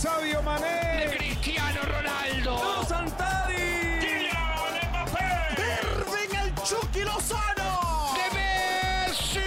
Sabio 0.00 0.40
Mané. 0.42 1.16
Cristiano 1.16 1.80
Ronaldo. 1.82 2.84
Santari. 2.86 3.98
Kylian 3.98 4.90
Mbappé. 4.90 5.56
Irving 5.58 6.36
el 6.40 6.54
Chucky 6.62 7.00
Lozano. 7.00 8.14
De 8.14 8.30
Messi. 8.38 9.40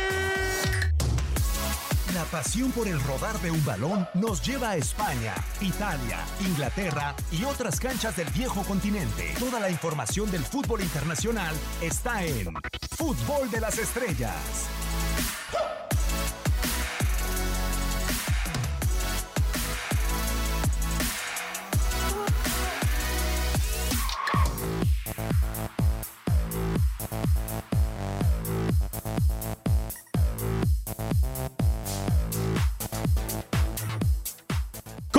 La 2.13 2.25
pasión 2.25 2.71
por 2.73 2.85
el 2.89 3.01
rodar 3.01 3.39
de 3.39 3.49
un 3.49 3.63
balón 3.63 4.05
nos 4.13 4.41
lleva 4.45 4.71
a 4.71 4.75
España, 4.75 5.35
Italia, 5.61 6.19
Inglaterra 6.41 7.15
y 7.31 7.45
otras 7.45 7.79
canchas 7.79 8.17
del 8.17 8.29
viejo 8.31 8.63
continente. 8.63 9.33
Toda 9.39 9.61
la 9.61 9.69
información 9.69 10.29
del 10.31 10.43
fútbol 10.43 10.81
internacional 10.81 11.55
está 11.81 12.25
en 12.25 12.53
Fútbol 12.97 13.49
de 13.49 13.61
las 13.61 13.77
Estrellas. 13.77 14.67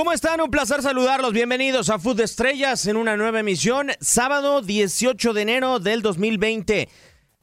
¿Cómo 0.02 0.12
están? 0.12 0.40
Un 0.40 0.50
placer 0.50 0.82
saludarlos. 0.82 1.32
Bienvenidos 1.32 1.88
a 1.88 1.96
Food 1.96 2.22
Estrellas 2.22 2.86
en 2.86 2.96
una 2.96 3.16
nueva 3.16 3.38
emisión. 3.38 3.92
Sábado 4.00 4.60
18 4.60 5.32
de 5.32 5.42
enero 5.42 5.78
del 5.78 6.02
2020. 6.02 6.88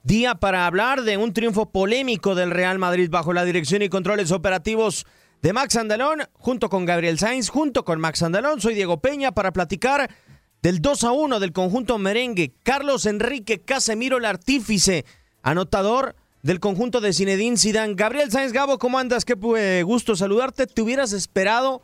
Día 0.03 0.35
para 0.35 0.65
hablar 0.65 1.03
de 1.03 1.15
un 1.15 1.31
triunfo 1.31 1.71
polémico 1.71 2.35
del 2.35 2.51
Real 2.51 2.77
Madrid 2.77 3.09
bajo 3.09 3.31
la 3.31 3.45
dirección 3.45 3.81
y 3.81 3.87
controles 3.87 4.33
operativos 4.33 5.05
de 5.41 5.53
Max 5.53 5.77
Andalón, 5.77 6.23
junto 6.33 6.67
con 6.67 6.83
Gabriel 6.83 7.17
Sainz, 7.17 7.47
junto 7.47 7.85
con 7.85 8.01
Max 8.01 8.23
Andalón. 8.23 8.59
Soy 8.59 8.73
Diego 8.73 8.99
Peña 8.99 9.31
para 9.31 9.53
platicar 9.53 10.11
del 10.61 10.81
2 10.81 11.05
a 11.05 11.11
1 11.13 11.39
del 11.39 11.53
conjunto 11.53 11.97
merengue. 11.97 12.55
Carlos 12.63 13.05
Enrique 13.05 13.61
Casemiro, 13.61 14.17
el 14.17 14.25
artífice, 14.25 15.05
anotador 15.43 16.13
del 16.43 16.59
conjunto 16.59 16.99
de 16.99 17.13
Zinedine 17.13 17.55
Zidane. 17.55 17.93
Gabriel 17.95 18.29
Sainz 18.31 18.51
Gabo, 18.51 18.79
¿cómo 18.79 18.99
andas? 18.99 19.23
Qué 19.23 19.37
eh, 19.55 19.83
gusto 19.83 20.17
saludarte. 20.17 20.67
¿Te 20.67 20.81
hubieras 20.81 21.13
esperado 21.13 21.83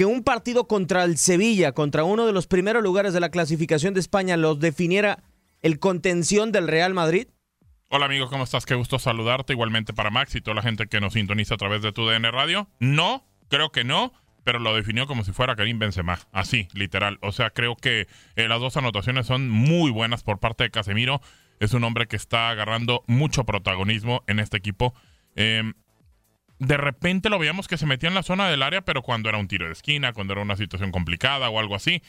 que 0.00 0.06
un 0.06 0.24
partido 0.24 0.66
contra 0.66 1.04
el 1.04 1.18
Sevilla, 1.18 1.72
contra 1.72 2.04
uno 2.04 2.24
de 2.24 2.32
los 2.32 2.46
primeros 2.46 2.82
lugares 2.82 3.12
de 3.12 3.20
la 3.20 3.28
clasificación 3.28 3.92
de 3.92 4.00
España, 4.00 4.38
los 4.38 4.58
definiera 4.58 5.22
el 5.60 5.78
contención 5.78 6.52
del 6.52 6.68
Real 6.68 6.94
Madrid? 6.94 7.28
Hola 7.90 8.06
amigos, 8.06 8.30
¿cómo 8.30 8.44
estás? 8.44 8.64
Qué 8.64 8.74
gusto 8.74 8.98
saludarte. 8.98 9.52
Igualmente 9.52 9.92
para 9.92 10.08
Max 10.08 10.34
y 10.36 10.40
toda 10.40 10.54
la 10.54 10.62
gente 10.62 10.86
que 10.86 11.02
nos 11.02 11.12
sintoniza 11.12 11.56
a 11.56 11.58
través 11.58 11.82
de 11.82 11.92
tu 11.92 12.06
DN 12.06 12.30
Radio. 12.30 12.66
No, 12.78 13.26
creo 13.50 13.72
que 13.72 13.84
no, 13.84 14.14
pero 14.42 14.58
lo 14.58 14.74
definió 14.74 15.06
como 15.06 15.22
si 15.22 15.32
fuera 15.32 15.54
Karim 15.54 15.78
Benzema. 15.78 16.18
Así, 16.32 16.68
literal. 16.72 17.18
O 17.20 17.30
sea, 17.30 17.50
creo 17.50 17.76
que 17.76 18.08
eh, 18.36 18.48
las 18.48 18.58
dos 18.58 18.78
anotaciones 18.78 19.26
son 19.26 19.50
muy 19.50 19.90
buenas 19.90 20.22
por 20.22 20.38
parte 20.38 20.64
de 20.64 20.70
Casemiro. 20.70 21.20
Es 21.58 21.74
un 21.74 21.84
hombre 21.84 22.06
que 22.06 22.16
está 22.16 22.48
agarrando 22.48 23.04
mucho 23.06 23.44
protagonismo 23.44 24.24
en 24.28 24.40
este 24.40 24.56
equipo. 24.56 24.94
Eh, 25.36 25.74
de 26.60 26.76
repente 26.76 27.30
lo 27.30 27.38
veíamos 27.38 27.68
que 27.68 27.78
se 27.78 27.86
metía 27.86 28.10
en 28.10 28.14
la 28.14 28.22
zona 28.22 28.48
del 28.48 28.62
área, 28.62 28.82
pero 28.82 29.02
cuando 29.02 29.30
era 29.30 29.38
un 29.38 29.48
tiro 29.48 29.66
de 29.66 29.72
esquina, 29.72 30.12
cuando 30.12 30.34
era 30.34 30.42
una 30.42 30.56
situación 30.56 30.92
complicada 30.92 31.48
o 31.48 31.58
algo 31.58 31.74
así. 31.74 32.02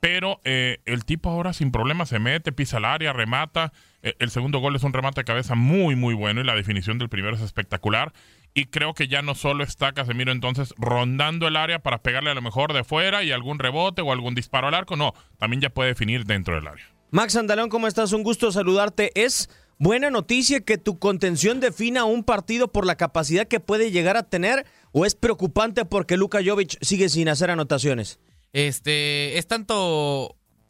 Pero 0.00 0.40
eh, 0.44 0.78
el 0.86 1.04
tipo 1.04 1.28
ahora 1.28 1.52
sin 1.52 1.72
problema 1.72 2.06
se 2.06 2.20
mete, 2.20 2.52
pisa 2.52 2.78
el 2.78 2.84
área, 2.84 3.12
remata. 3.12 3.72
Eh, 4.02 4.14
el 4.20 4.30
segundo 4.30 4.60
gol 4.60 4.76
es 4.76 4.84
un 4.84 4.92
remate 4.92 5.22
de 5.22 5.24
cabeza 5.24 5.56
muy, 5.56 5.96
muy 5.96 6.14
bueno 6.14 6.40
y 6.40 6.44
la 6.44 6.54
definición 6.54 6.98
del 6.98 7.08
primero 7.08 7.34
es 7.34 7.42
espectacular. 7.42 8.12
Y 8.54 8.66
creo 8.66 8.94
que 8.94 9.08
ya 9.08 9.20
no 9.20 9.34
solo 9.34 9.64
está 9.64 9.92
Casemiro 9.92 10.30
entonces 10.30 10.72
rondando 10.78 11.48
el 11.48 11.56
área 11.56 11.80
para 11.80 11.98
pegarle 11.98 12.30
a 12.30 12.34
lo 12.34 12.42
mejor 12.42 12.72
de 12.74 12.84
fuera 12.84 13.24
y 13.24 13.32
algún 13.32 13.58
rebote 13.58 14.00
o 14.02 14.12
algún 14.12 14.36
disparo 14.36 14.68
al 14.68 14.74
arco. 14.74 14.94
No, 14.94 15.12
también 15.38 15.60
ya 15.60 15.70
puede 15.70 15.88
definir 15.88 16.24
dentro 16.24 16.54
del 16.54 16.68
área. 16.68 16.86
Max 17.10 17.34
Andalón, 17.34 17.68
¿cómo 17.68 17.88
estás? 17.88 18.12
Un 18.12 18.22
gusto 18.22 18.52
saludarte. 18.52 19.10
Es 19.20 19.50
buena 19.78 20.10
noticia 20.10 20.60
que 20.60 20.78
tu 20.78 20.98
contención 20.98 21.60
defina 21.60 22.04
un 22.04 22.24
partido 22.24 22.68
por 22.68 22.86
la 22.86 22.96
capacidad 22.96 23.46
que 23.46 23.60
puede 23.60 23.90
llegar 23.90 24.16
a 24.16 24.24
tener 24.24 24.66
o 24.92 25.06
es 25.06 25.14
preocupante 25.14 25.84
porque 25.84 26.16
Luka 26.16 26.40
Jovic 26.44 26.76
sigue 26.82 27.08
sin 27.08 27.28
hacer 27.28 27.50
anotaciones? 27.50 28.18
Este, 28.52 29.38
es 29.38 29.46
tanto, 29.46 29.76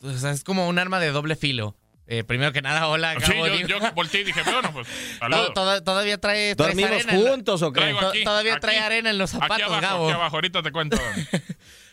o 0.00 0.12
sea, 0.16 0.32
es 0.32 0.44
como 0.44 0.68
un 0.68 0.78
arma 0.78 1.00
de 1.00 1.10
doble 1.10 1.36
filo. 1.36 1.76
Eh, 2.10 2.24
primero 2.24 2.52
que 2.52 2.62
nada, 2.62 2.88
hola, 2.88 3.14
Sí, 3.20 3.32
Gabo, 3.34 3.46
yo, 3.48 3.78
volteé 3.94 4.22
y 4.22 4.24
dije, 4.24 4.40
bueno, 4.42 4.72
pues, 4.72 4.88
saludos. 5.18 5.52
todavía 5.84 6.18
trae, 6.18 6.54
¿Dormimos 6.54 7.04
juntos 7.04 7.60
o 7.60 7.70
qué? 7.70 7.82
Aquí, 7.82 8.24
todavía 8.24 8.54
aquí, 8.54 8.60
trae 8.62 8.78
arena 8.78 9.10
en 9.10 9.18
los 9.18 9.34
Aquí 9.34 9.42
zapatos, 9.42 9.66
abajo, 9.66 9.80
Gabo. 9.82 10.04
aquí 10.06 10.14
abajo, 10.14 10.36
ahorita 10.36 10.62
te 10.62 10.72
cuento. 10.72 10.96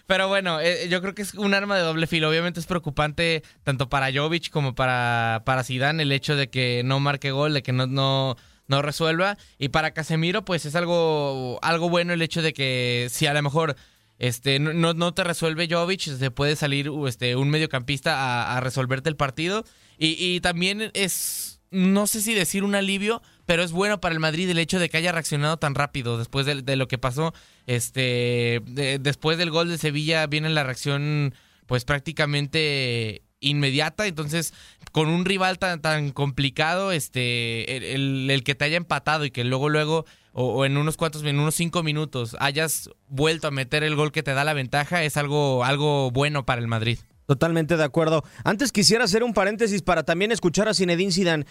Pero 0.07 0.27
bueno, 0.27 0.59
eh, 0.59 0.87
yo 0.89 1.01
creo 1.01 1.15
que 1.15 1.23
es 1.23 1.33
un 1.33 1.53
arma 1.53 1.75
de 1.75 1.83
doble 1.83 2.07
filo. 2.07 2.29
Obviamente 2.29 2.59
es 2.59 2.67
preocupante 2.67 3.43
tanto 3.63 3.89
para 3.89 4.13
Jovic 4.13 4.49
como 4.49 4.75
para, 4.75 5.41
para 5.45 5.63
Zidane 5.63 6.03
el 6.03 6.11
hecho 6.11 6.35
de 6.35 6.49
que 6.49 6.83
no 6.85 6.99
marque 6.99 7.31
gol, 7.31 7.53
de 7.53 7.63
que 7.63 7.71
no, 7.71 7.87
no, 7.87 8.35
no 8.67 8.81
resuelva. 8.81 9.37
Y 9.57 9.69
para 9.69 9.91
Casemiro, 9.91 10.45
pues 10.45 10.65
es 10.65 10.75
algo, 10.75 11.59
algo 11.63 11.89
bueno 11.89 12.13
el 12.13 12.21
hecho 12.21 12.41
de 12.41 12.53
que 12.53 13.07
si 13.09 13.25
a 13.25 13.33
lo 13.33 13.41
mejor 13.41 13.75
este, 14.19 14.59
no, 14.59 14.93
no, 14.93 15.13
te 15.13 15.23
resuelve 15.23 15.67
Jovic, 15.69 16.01
se 16.01 16.31
puede 16.31 16.55
salir 16.55 16.89
este, 17.07 17.35
un 17.35 17.49
mediocampista 17.49 18.15
a, 18.15 18.57
a 18.57 18.61
resolverte 18.61 19.09
el 19.09 19.15
partido. 19.15 19.65
Y, 19.97 20.15
y 20.19 20.39
también 20.39 20.91
es, 20.93 21.54
no 21.71 22.07
sé 22.07 22.21
si 22.21 22.33
decir 22.33 22.63
un 22.63 22.75
alivio, 22.75 23.21
pero 23.45 23.63
es 23.63 23.71
bueno 23.71 23.99
para 23.99 24.13
el 24.13 24.19
Madrid 24.19 24.49
el 24.49 24.59
hecho 24.59 24.79
de 24.79 24.89
que 24.89 24.97
haya 24.97 25.11
reaccionado 25.11 25.57
tan 25.57 25.75
rápido 25.75 26.17
después 26.17 26.45
de, 26.45 26.75
lo 26.75 26.87
que 26.87 26.97
pasó. 26.97 27.33
Este, 27.67 28.61
de- 28.65 28.99
después 28.99 29.37
del 29.37 29.51
gol 29.51 29.69
de 29.69 29.77
Sevilla 29.77 30.25
viene 30.27 30.49
la 30.49 30.63
reacción, 30.63 31.33
pues 31.65 31.85
prácticamente 31.85 33.23
inmediata. 33.39 34.07
Entonces, 34.07 34.53
con 34.91 35.09
un 35.09 35.25
rival 35.25 35.59
tan, 35.59 35.81
tan 35.81 36.11
complicado, 36.11 36.91
este, 36.91 37.77
el, 37.95 38.29
el- 38.29 38.43
que 38.43 38.55
te 38.55 38.65
haya 38.65 38.77
empatado 38.77 39.25
y 39.25 39.31
que 39.31 39.43
luego, 39.43 39.69
luego, 39.69 40.05
o, 40.33 40.45
o 40.53 40.65
en 40.65 40.77
unos 40.77 40.97
cuantos, 40.97 41.23
en 41.23 41.39
unos 41.39 41.55
cinco 41.55 41.83
minutos, 41.83 42.35
hayas 42.39 42.89
vuelto 43.07 43.47
a 43.47 43.51
meter 43.51 43.83
el 43.83 43.95
gol 43.95 44.11
que 44.11 44.23
te 44.23 44.33
da 44.33 44.43
la 44.43 44.53
ventaja, 44.53 45.03
es 45.03 45.17
algo, 45.17 45.63
algo 45.65 46.11
bueno 46.11 46.45
para 46.45 46.61
el 46.61 46.67
Madrid. 46.67 46.99
Totalmente 47.25 47.77
de 47.77 47.83
acuerdo. 47.83 48.23
Antes 48.43 48.71
quisiera 48.71 49.05
hacer 49.05 49.23
un 49.23 49.33
paréntesis 49.33 49.81
para 49.81 50.03
también 50.03 50.31
escuchar 50.31 50.67
a 50.67 50.73
Zinedine 50.73 51.11
Zidane. 51.11 51.45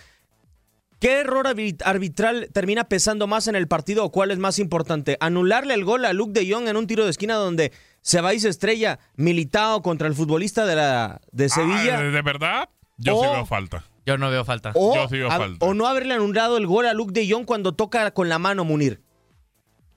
¿Qué 1.00 1.20
error 1.20 1.46
arbi- 1.46 1.76
arbitral 1.84 2.48
termina 2.52 2.84
pesando 2.84 3.26
más 3.26 3.48
en 3.48 3.56
el 3.56 3.68
partido 3.68 4.04
o 4.04 4.12
cuál 4.12 4.30
es 4.30 4.38
más 4.38 4.58
importante? 4.58 5.16
¿Anularle 5.20 5.74
el 5.74 5.84
gol 5.84 6.04
a 6.04 6.12
Luke 6.12 6.32
de 6.38 6.50
Jong 6.50 6.68
en 6.68 6.76
un 6.76 6.86
tiro 6.86 7.04
de 7.04 7.10
esquina 7.10 7.34
donde 7.34 7.72
se 8.00 8.20
va 8.20 8.32
y 8.32 8.40
se 8.40 8.48
estrella 8.48 8.98
Militao 9.16 9.82
contra 9.82 10.08
el 10.08 10.14
futbolista 10.14 10.64
de, 10.64 10.76
la, 10.76 11.20
de 11.32 11.48
Sevilla? 11.48 11.98
Ah, 11.98 12.02
¿De 12.02 12.22
verdad? 12.22 12.68
Yo 12.96 13.20
sí 13.20 13.26
veo 13.26 13.44
falta. 13.44 13.84
Yo 14.06 14.16
no 14.16 14.30
veo 14.30 14.44
falta. 14.44 14.72
o, 14.74 14.94
yo 14.94 15.08
sí 15.08 15.16
veo 15.18 15.30
a- 15.30 15.36
falta. 15.36 15.66
o 15.66 15.74
no 15.74 15.86
haberle 15.88 16.14
anulado 16.14 16.56
el 16.56 16.66
gol 16.66 16.86
a 16.86 16.94
Luke 16.94 17.12
de 17.12 17.28
Jong 17.30 17.44
cuando 17.44 17.72
toca 17.74 18.10
con 18.12 18.28
la 18.28 18.38
mano 18.38 18.64
Munir? 18.64 19.02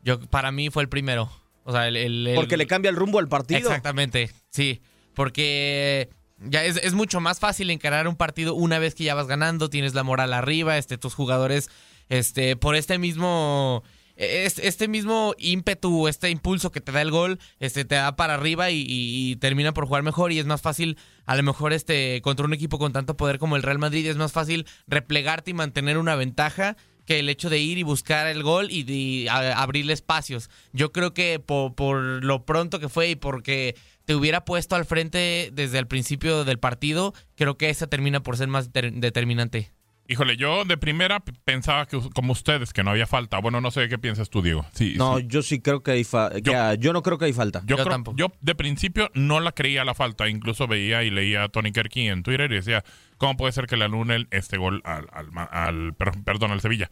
Yo, 0.02 0.20
para 0.20 0.52
mí 0.52 0.70
fue 0.72 0.84
el 0.84 0.90
primero. 0.90 1.30
O 1.64 1.72
sea, 1.72 1.88
el, 1.88 1.96
el- 1.96 2.28
el- 2.28 2.36
Porque 2.36 2.58
le 2.58 2.66
cambia 2.68 2.90
el 2.90 2.96
rumbo 2.96 3.20
al 3.20 3.28
partido. 3.30 3.60
Exactamente, 3.60 4.32
sí. 4.50 4.82
Porque 5.18 6.10
ya 6.40 6.64
es, 6.64 6.78
es 6.78 6.94
mucho 6.94 7.20
más 7.20 7.40
fácil 7.40 7.72
encarar 7.72 8.08
un 8.08 8.16
partido 8.16 8.54
una 8.54 8.78
vez 8.78 8.94
que 8.94 9.04
ya 9.04 9.16
vas 9.16 9.26
ganando, 9.26 9.68
tienes 9.68 9.96
la 9.96 10.04
moral 10.04 10.32
arriba, 10.32 10.78
este, 10.78 11.00
tus 11.00 11.16
jugadores, 11.16 11.72
este, 12.08 12.56
por 12.56 12.76
este 12.76 13.00
mismo. 13.00 13.84
es- 14.16 14.60
Este 14.60 14.88
mismo 14.88 15.34
ímpetu, 15.40 16.08
este 16.08 16.30
impulso 16.30 16.72
que 16.72 16.82
te 16.82 16.92
da 16.92 17.02
el 17.02 17.10
gol, 17.10 17.40
este, 17.60 17.84
te 17.84 17.96
da 17.96 18.16
para 18.16 18.36
arriba 18.36 18.70
y, 18.70 19.36
termina 19.42 19.74
por 19.74 19.88
jugar 19.88 20.04
mejor. 20.04 20.32
Y 20.32 20.38
es 20.38 20.46
más 20.46 20.62
fácil, 20.62 20.98
a 21.26 21.36
lo 21.36 21.42
mejor, 21.42 21.74
este, 21.74 22.22
contra 22.22 22.46
un 22.46 22.54
equipo 22.54 22.78
con 22.78 22.94
tanto 22.94 23.18
poder 23.18 23.40
como 23.40 23.56
el 23.56 23.64
Real 23.64 23.80
Madrid, 23.80 24.06
es 24.08 24.18
más 24.18 24.32
fácil 24.32 24.68
replegarte 24.86 25.50
y 25.52 25.54
mantener 25.56 25.98
una 25.98 26.16
ventaja 26.16 26.78
que 27.08 27.20
el 27.20 27.30
hecho 27.30 27.50
de 27.50 27.58
ir 27.60 27.78
y 27.80 27.84
buscar 27.84 28.28
el 28.28 28.44
gol 28.44 28.70
y, 28.70 29.28
a- 29.30 29.60
abrirle 29.64 29.94
espacios. 29.94 30.50
Yo 30.74 30.92
creo 30.92 31.14
que 31.16 31.40
por 31.40 32.24
lo 32.24 32.46
pronto 32.46 32.80
que 32.80 32.90
fue 32.90 33.10
y 33.12 33.16
porque 33.16 33.76
te 34.08 34.16
hubiera 34.16 34.46
puesto 34.46 34.76
al 34.78 34.86
frente 34.86 35.50
desde 35.52 35.80
el 35.80 35.86
principio 35.86 36.46
del 36.46 36.60
partido, 36.60 37.14
creo 37.36 37.58
que 37.58 37.70
esa 37.70 37.88
termina 37.88 38.22
por 38.22 38.38
ser 38.38 38.48
más 38.48 38.72
ter- 38.72 38.94
determinante. 38.94 39.74
Híjole, 40.08 40.38
yo 40.38 40.64
de 40.64 40.78
primera 40.78 41.20
pensaba 41.44 41.86
que 41.86 42.00
como 42.16 42.32
ustedes 42.32 42.72
que 42.72 42.82
no 42.82 42.92
había 42.92 43.06
falta. 43.06 43.40
Bueno, 43.40 43.60
no 43.60 43.70
sé 43.72 43.90
qué 43.90 43.98
piensas 43.98 44.30
tú, 44.30 44.42
Diego. 44.42 44.66
Sí, 44.74 44.94
No, 44.98 45.18
sí. 45.18 45.26
yo 45.28 45.42
sí 45.42 45.60
creo 45.60 45.84
que 45.84 45.92
hay 45.92 46.06
fa- 46.06 46.32
que, 46.32 46.42
Yo- 46.44 46.54
ah, 46.58 46.76
yo 46.76 46.94
no 46.94 47.04
creo 47.04 47.18
que 47.18 47.26
hay 47.26 47.34
falta. 47.34 47.60
Yo, 47.66 47.76
Yo 47.76 47.84
creo- 47.84 47.90
tampoco. 47.90 48.16
yo 48.18 48.32
de 48.40 48.56
principio 48.56 49.12
no 49.14 49.42
la 49.42 49.52
creía 49.52 49.84
la 49.84 49.94
falta. 49.94 50.30
Incluso 50.30 50.66
veía 50.66 51.04
y 51.04 51.10
leía 51.10 51.44
a 51.44 51.50
Tony 51.50 51.74
Kerky 51.74 52.08
en 52.08 52.24
Twitter 52.24 52.50
y 52.50 52.56
decía, 52.56 52.86
¿cómo 53.18 53.36
puede 53.36 53.52
ser 53.52 53.68
que 53.68 53.76
le 53.76 53.84
anulen 53.84 54.30
este 54.32 54.56
gol 54.58 54.82
al, 54.86 55.08
al, 55.12 55.28
al- 55.52 55.94
per- 55.96 56.24
perdón, 56.24 56.52
al 56.52 56.62
Sevilla? 56.62 56.90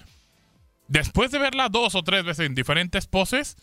Después 0.90 1.32
de 1.32 1.40
verla 1.40 1.70
dos 1.70 1.96
o 1.96 2.04
tres 2.04 2.26
veces 2.26 2.46
en 2.46 2.54
diferentes 2.54 3.08
poses, 3.08 3.56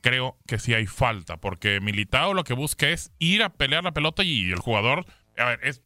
creo 0.00 0.38
que 0.46 0.58
sí 0.58 0.74
hay 0.74 0.86
falta. 0.86 1.36
Porque 1.38 1.80
Militao 1.80 2.34
lo 2.34 2.44
que 2.44 2.54
busca 2.54 2.88
es 2.88 3.10
ir 3.18 3.42
a 3.42 3.50
pelear 3.50 3.84
la 3.84 3.92
pelota 3.92 4.22
y 4.22 4.50
el 4.50 4.58
jugador... 4.58 5.06
A 5.36 5.44
ver, 5.46 5.60
es... 5.62 5.82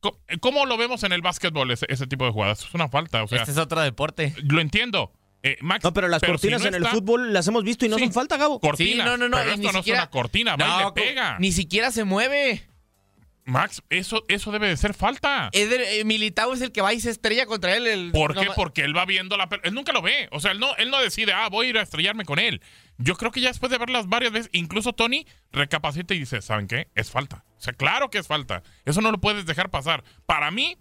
¿Cómo- 0.00 0.18
¿Cómo 0.40 0.66
lo 0.66 0.76
vemos 0.76 1.02
en 1.02 1.12
el 1.12 1.22
básquetbol 1.22 1.70
ese, 1.70 1.86
ese 1.88 2.06
tipo 2.06 2.24
de 2.26 2.30
jugadas? 2.32 2.64
Es 2.64 2.74
una 2.74 2.88
falta, 2.88 3.22
o 3.22 3.28
sea... 3.28 3.38
este 3.38 3.52
es 3.52 3.58
otro 3.58 3.80
deporte. 3.80 4.34
Lo 4.42 4.60
entiendo, 4.60 5.12
Eh, 5.42 5.56
Max, 5.60 5.84
No, 5.84 5.92
pero 5.92 6.08
las 6.08 6.22
cortinas 6.22 6.62
no 6.62 6.68
en 6.68 6.74
el 6.74 6.86
fútbol 6.86 7.32
las 7.34 7.46
hemos 7.48 7.64
visto 7.64 7.84
y 7.84 7.88
no 7.90 7.96
Sí. 7.98 8.04
son 8.04 8.12
falta, 8.14 8.36
Gabo. 8.38 8.60
Cortina. 8.60 9.04
Sí, 9.04 9.10
no, 9.10 9.16
no, 9.18 9.28
no. 9.28 9.36
Pero 9.36 9.50
y 9.50 9.54
esto 9.54 9.66
ni 9.68 9.72
no 9.72 9.78
siquiera- 9.80 9.98
es 10.00 10.04
una 10.04 10.10
cortina, 10.10 10.56
va 10.56 10.82
y 10.82 10.84
le 10.86 10.92
pega. 10.92 11.38
Ni 11.38 11.52
siquiera 11.52 11.90
se 11.90 12.04
mueve. 12.04 12.66
Max, 13.46 13.82
eso, 13.90 14.24
eso 14.28 14.50
debe 14.52 14.68
de 14.68 14.76
ser 14.76 14.94
falta. 14.94 15.50
Es 15.52 15.68
de- 15.68 16.00
eh, 16.00 16.04
Militao 16.04 16.54
es 16.54 16.62
el 16.62 16.72
que 16.72 16.80
va 16.80 16.94
y 16.94 17.00
se 17.00 17.10
estrella 17.10 17.44
contra 17.44 17.76
él. 17.76 17.86
El, 17.86 18.10
¿Por 18.12 18.34
qué? 18.34 18.46
no, 18.46 18.54
Porque 18.54 18.82
él 18.82 18.96
va 18.96 19.04
viendo 19.04 19.36
la... 19.36 19.48
Él 19.64 19.74
nunca 19.74 19.92
lo 19.92 20.00
ve. 20.00 20.28
O 20.32 20.40
sea, 20.40 20.52
él 20.52 20.58
no, 20.60 20.74
él 20.76 20.90
no 20.90 20.98
decide, 21.00 21.32
ah, 21.34 21.48
voy 21.50 21.66
a 21.66 21.70
ir 21.70 21.78
a 21.78 21.82
estrellarme 21.82 22.24
con 22.24 22.38
él. 22.38 22.62
Yo 22.96 23.16
creo 23.16 23.30
que 23.32 23.40
ya 23.42 23.48
después 23.48 23.70
de 23.70 23.76
verlas 23.78 24.08
varias 24.08 24.32
veces, 24.32 24.48
incluso 24.52 24.94
Tony 24.94 25.26
recapacita 25.52 26.14
y 26.14 26.20
dice, 26.20 26.40
¿saben 26.40 26.68
qué? 26.68 26.88
Es 26.94 27.10
falta. 27.10 27.44
O 27.58 27.60
sea, 27.60 27.74
claro 27.74 28.08
que 28.08 28.18
es 28.18 28.26
falta. 28.26 28.62
Eso 28.86 29.00
no 29.02 29.10
lo 29.10 29.20
puedes 29.20 29.44
dejar 29.46 29.68
pasar. 29.70 30.04
Para 30.26 30.50
mí, 30.50 30.78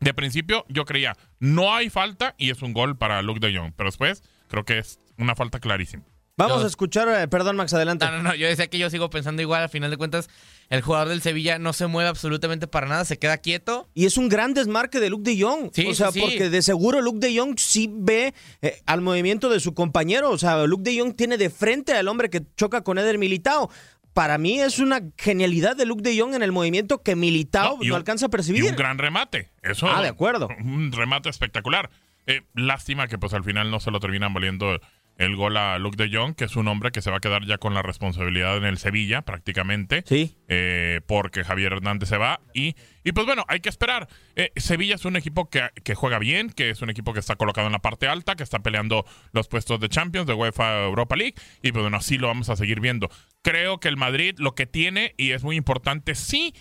de 0.00 0.14
principio, 0.14 0.64
yo 0.68 0.84
creía, 0.84 1.16
no 1.40 1.74
hay 1.74 1.90
falta 1.90 2.34
y 2.38 2.50
es 2.50 2.62
un 2.62 2.72
gol 2.74 2.96
para 2.96 3.22
Luke 3.22 3.40
de 3.40 3.56
Jong. 3.56 3.72
Pero 3.76 3.88
después, 3.88 4.22
creo 4.48 4.64
que 4.64 4.78
es 4.78 5.00
una 5.18 5.34
falta 5.34 5.58
clarísima. 5.58 6.04
Vamos 6.38 6.58
Yo- 6.58 6.64
a 6.64 6.66
escuchar, 6.66 7.08
eh, 7.08 7.28
perdón 7.28 7.56
Max, 7.56 7.72
adelante. 7.72 8.04
No, 8.04 8.12
no, 8.18 8.22
no. 8.22 8.34
Yo 8.34 8.46
decía 8.46 8.66
que 8.68 8.76
yo 8.78 8.90
sigo 8.90 9.08
pensando 9.08 9.40
igual. 9.40 9.62
Al 9.62 9.70
final 9.70 9.90
de 9.90 9.96
cuentas, 9.96 10.28
el 10.68 10.82
jugador 10.82 11.08
del 11.08 11.22
Sevilla 11.22 11.58
no 11.58 11.72
se 11.72 11.86
mueve 11.86 12.08
absolutamente 12.08 12.66
para 12.66 12.86
nada. 12.88 13.04
Se 13.04 13.18
queda 13.18 13.38
quieto. 13.38 13.88
Y 13.94 14.06
es 14.06 14.16
un 14.16 14.28
gran 14.28 14.52
desmarque 14.54 14.98
de 15.00 15.10
Luke 15.10 15.30
de 15.30 15.40
Jong. 15.40 15.70
Sí, 15.72 15.86
o 15.86 15.94
sea, 15.94 16.10
sí, 16.10 16.18
sí. 16.18 16.26
porque 16.26 16.50
de 16.50 16.62
seguro 16.62 17.00
Luke 17.00 17.18
de 17.20 17.38
Jong 17.38 17.58
sí 17.58 17.88
ve 17.92 18.34
eh, 18.62 18.80
al 18.86 19.00
movimiento 19.00 19.48
de 19.48 19.60
su 19.60 19.74
compañero. 19.74 20.30
O 20.30 20.38
sea, 20.38 20.64
Luke 20.66 20.82
de 20.90 20.98
Jong 20.98 21.14
tiene 21.14 21.36
de 21.38 21.50
frente 21.50 21.92
al 21.92 22.08
hombre 22.08 22.30
que 22.30 22.42
choca 22.56 22.82
con 22.82 22.98
Eder 22.98 23.18
Militao. 23.18 23.70
Para 24.12 24.38
mí 24.38 24.60
es 24.60 24.78
una 24.78 25.02
genialidad 25.18 25.76
de 25.76 25.84
Luke 25.84 26.02
de 26.02 26.18
Jong 26.18 26.34
en 26.34 26.42
el 26.42 26.50
movimiento 26.50 27.02
que 27.02 27.14
Militao 27.16 27.72
No, 27.72 27.76
no, 27.78 27.84
y 27.84 27.90
un- 27.90 27.96
alcanza 27.96 28.26
a 28.26 28.28
percibir. 28.30 28.64
Y 28.64 28.68
un 28.68 28.76
gran 28.76 28.96
remate. 28.98 29.50
Eso, 29.62 29.88
Ah, 29.88 30.00
de 30.02 30.08
acuerdo. 30.08 30.48
Un 30.64 30.90
remate 30.92 31.28
espectacular. 31.28 31.90
Eh, 32.26 32.40
lástima 32.54 33.06
que 33.08 33.18
pues 33.18 33.34
al 33.34 33.44
final 33.44 33.70
no 33.70 33.78
se 33.78 33.90
lo 33.90 34.00
terminan 34.00 34.32
valiendo 34.34 34.80
el 35.18 35.34
gol 35.36 35.56
a 35.56 35.78
Luke 35.78 35.96
de 35.96 36.14
Jong, 36.14 36.34
que 36.34 36.44
es 36.44 36.56
un 36.56 36.68
hombre 36.68 36.90
que 36.90 37.02
se 37.02 37.10
va 37.10 37.18
a 37.18 37.20
quedar 37.20 37.44
ya 37.46 37.58
con 37.58 37.74
la 37.74 37.82
responsabilidad 37.82 38.56
en 38.58 38.64
el 38.64 38.78
Sevilla 38.78 39.22
prácticamente. 39.22 40.02
Sí. 40.06 40.36
eh, 40.48 41.00
porque 41.06 41.44
Javier 41.44 41.72
Hernández 41.72 42.08
se 42.08 42.16
va. 42.18 42.40
Y, 42.54 42.76
y 43.04 43.12
pues 43.12 43.26
bueno, 43.26 43.44
hay 43.48 43.60
que 43.60 43.68
esperar. 43.68 44.08
Eh, 44.34 44.52
Sevilla 44.56 44.94
es 44.94 45.04
un 45.04 45.16
equipo 45.16 45.48
que, 45.48 45.62
que 45.84 45.94
juega 45.94 46.18
bien, 46.18 46.50
que 46.50 46.70
es 46.70 46.82
un 46.82 46.90
equipo 46.90 47.12
que 47.12 47.20
está 47.20 47.36
colocado 47.36 47.66
en 47.66 47.72
la 47.72 47.80
parte 47.80 48.08
alta, 48.08 48.36
que 48.36 48.42
está 48.42 48.60
peleando 48.60 49.04
los 49.32 49.48
puestos 49.48 49.80
de 49.80 49.88
Champions, 49.88 50.26
de 50.26 50.34
UEFA 50.34 50.84
Europa 50.84 51.16
League. 51.16 51.34
Y 51.62 51.72
pues 51.72 51.82
bueno, 51.82 51.96
así 51.96 52.18
lo 52.18 52.28
vamos 52.28 52.48
a 52.50 52.56
seguir 52.56 52.80
viendo. 52.80 53.08
Creo 53.42 53.80
que 53.80 53.88
el 53.88 53.96
Madrid 53.96 54.34
lo 54.38 54.54
que 54.54 54.66
tiene, 54.66 55.14
y 55.16 55.32
es 55.32 55.42
muy 55.44 55.56
importante, 55.56 56.14
sí, 56.14 56.54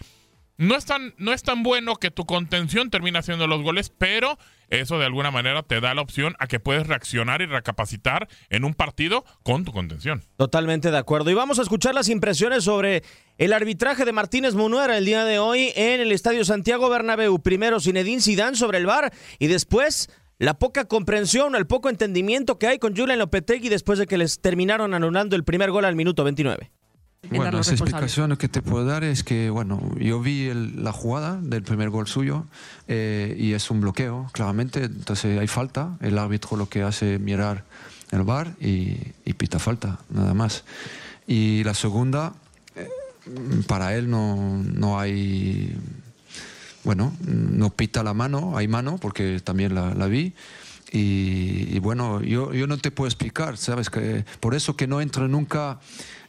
no 0.58 0.76
es 0.76 0.86
tan, 0.86 1.14
no 1.18 1.34
es 1.34 1.44
tan 1.44 1.64
bueno 1.64 1.96
que 1.96 2.12
tu 2.12 2.26
contención 2.26 2.90
termine 2.90 3.20
haciendo 3.20 3.48
los 3.48 3.62
goles, 3.62 3.90
pero 3.90 4.38
eso 4.70 4.98
de 4.98 5.06
alguna 5.06 5.32
manera 5.32 5.64
te 5.64 5.82
da 5.82 5.94
la 5.94 6.02
opción 6.02 6.36
a 6.40 6.48
que 6.48 6.60
puedes 6.60 6.88
reaccionar 6.88 7.42
y 7.42 7.46
recapacitar 7.46 8.28
en 8.50 8.64
un 8.64 8.74
partido 8.74 9.26
con 9.44 9.66
tu 9.66 9.72
contención. 9.72 10.24
Totalmente 10.38 10.92
de 10.92 10.98
acuerdo. 10.98 11.30
Y 11.30 11.34
vamos 11.34 11.60
a 11.60 11.62
escuchar 11.62 11.94
las 11.94 12.10
impresiones 12.10 12.64
sobre 12.64 13.04
el 13.38 13.54
arbitraje 13.54 14.06
de 14.06 14.14
Martínez 14.14 14.56
Munuera 14.56 14.98
el 14.98 15.06
día 15.06 15.26
de 15.26 15.40
hoy 15.40 15.72
en 15.76 16.02
el 16.02 16.12
Estadio 16.12 16.46
Santiago 16.46 16.90
Bernabéu. 16.90 17.40
Primero 17.40 17.80
Zinedine 17.80 18.22
Zidane 18.22 18.56
sobre 18.56 18.78
el 18.78 18.86
VAR 18.86 19.12
y 19.40 19.48
después 19.48 20.10
la 20.38 20.56
poca 20.56 20.86
comprensión, 20.86 21.56
el 21.56 21.68
poco 21.68 21.90
entendimiento 21.90 22.60
que 22.60 22.68
hay 22.68 22.80
con 22.80 22.96
Julian 22.96 23.20
Lopetegui 23.20 23.70
después 23.70 24.00
de 24.00 24.06
que 24.06 24.18
les 24.18 24.40
terminaron 24.40 24.94
anulando 24.94 25.36
el 25.36 25.44
primer 25.44 25.72
gol 25.72 25.86
al 25.86 25.96
minuto 25.96 26.24
29. 26.24 26.72
Bueno, 27.30 27.58
responsables. 27.58 27.82
explicación 27.82 28.38
que 28.38 28.48
te 28.50 28.62
puedo 28.62 28.86
dar 28.86 29.04
es 29.04 29.24
que, 29.24 29.50
bueno, 29.50 29.82
yo 30.00 30.22
vi 30.22 30.46
el- 30.48 30.84
la 30.84 30.92
jugada 30.92 31.40
del 31.42 31.64
primer 31.64 31.90
gol 31.90 32.08
suyo 32.08 32.46
eh, 32.88 33.36
y 33.40 33.54
es 33.54 33.70
un 33.72 33.82
bloqueo, 33.82 34.30
claramente, 34.34 34.84
entonces 34.86 35.40
hay 35.40 35.48
falta, 35.48 35.98
el 36.02 36.18
árbitro 36.18 36.58
lo 36.58 36.70
que 36.70 36.84
hace 36.84 37.16
es 37.16 37.20
mirar 37.20 37.64
el 38.12 38.24
bar 38.24 38.54
y, 38.62 38.98
y 39.26 39.34
pita 39.34 39.60
falta, 39.60 40.00
nada 40.10 40.34
más. 40.34 40.64
Y 41.28 41.64
la 41.64 41.74
segunda, 41.74 42.34
eh, 42.76 42.88
para 43.68 43.96
él 43.96 44.10
no, 44.10 44.62
no 44.64 45.00
hay, 45.00 45.76
bueno, 46.84 47.14
no 47.26 47.70
pita 47.72 48.04
la 48.04 48.14
mano, 48.14 48.56
hay 48.58 48.68
mano, 48.68 48.98
porque 49.00 49.40
también 49.44 49.74
la, 49.74 49.94
la 49.96 50.06
vi. 50.08 50.34
Y, 50.92 51.68
y 51.76 51.80
bueno, 51.80 52.22
yo, 52.22 52.54
yo 52.54 52.68
no 52.68 52.78
te 52.78 52.92
puedo 52.92 53.08
explicar, 53.08 53.58
¿sabes? 53.58 53.90
que 53.90 54.24
Por 54.40 54.54
eso 54.54 54.76
que 54.78 54.86
no 54.88 55.02
entro 55.02 55.28
nunca 55.28 55.80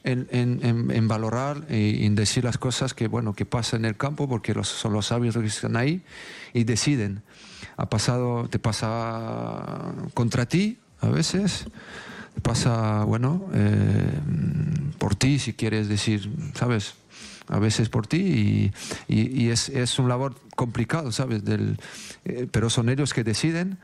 en, 0.06 1.08
valorar 1.08 1.66
y 1.68 2.06
en 2.06 2.14
decir 2.14 2.44
las 2.44 2.58
cosas 2.58 2.94
que, 2.94 3.08
bueno, 3.08 3.34
que 3.34 3.44
pasa 3.44 3.76
en 3.76 3.84
el 3.84 3.96
campo, 3.96 4.28
porque 4.28 4.54
los, 4.54 4.68
son 4.68 4.92
los 4.92 5.12
árbitros 5.12 5.42
que 5.42 5.48
están 5.48 5.76
ahí 5.76 6.02
y 6.54 6.64
deciden. 6.64 7.22
Ha 7.76 7.88
pasado, 7.90 8.48
te 8.48 8.58
pasa 8.58 9.92
contra 10.14 10.46
ti 10.46 10.78
a 11.00 11.08
veces, 11.08 11.66
pasa, 12.42 13.04
bueno, 13.04 13.48
eh, 13.52 14.18
por 14.98 15.14
ti, 15.14 15.38
si 15.38 15.52
quieres 15.52 15.88
decir, 15.88 16.30
¿sabes? 16.54 16.94
a 17.48 17.60
veces 17.60 17.88
por 17.88 18.08
ti 18.08 18.72
y 19.06 19.48
es, 19.50 19.68
es 19.68 20.00
un 20.00 20.08
labor 20.08 20.34
complicado, 20.56 21.12
¿sabes? 21.12 21.44
Del, 21.44 21.78
eh, 22.24 22.48
pero 22.50 22.70
son 22.70 22.88
ellos 22.88 23.14
que 23.14 23.22
deciden. 23.22 23.78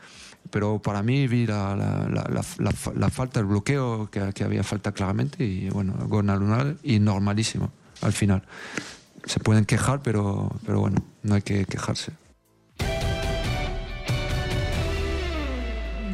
Pero 0.53 0.79
para 0.79 1.01
mí 1.01 1.25
vi 1.27 1.47
la, 1.47 1.75
la, 1.75 2.07
la, 2.07 2.23
la- 2.29 2.45
la 2.59 2.71
fa- 2.71 2.93
la 2.95 3.09
falta, 3.09 3.39
el 3.39 3.47
bloqueo 3.47 4.07
que, 4.11 4.31
que 4.33 4.43
había 4.43 4.63
falta 4.63 4.91
claramente 4.91 5.43
y 5.43 5.67
bueno, 5.69 5.95
gol 6.07 6.29
anual 6.29 6.77
y 6.83 6.99
normalísimo 6.99 7.71
al 8.01 8.13
final. 8.13 8.43
Se 9.25 9.39
pueden 9.39 9.65
quejar, 9.65 10.01
pero, 10.03 10.51
pero 10.63 10.79
bueno, 10.79 11.03
no 11.23 11.33
hay 11.33 11.41
que 11.41 11.65
quejarse. 11.65 12.11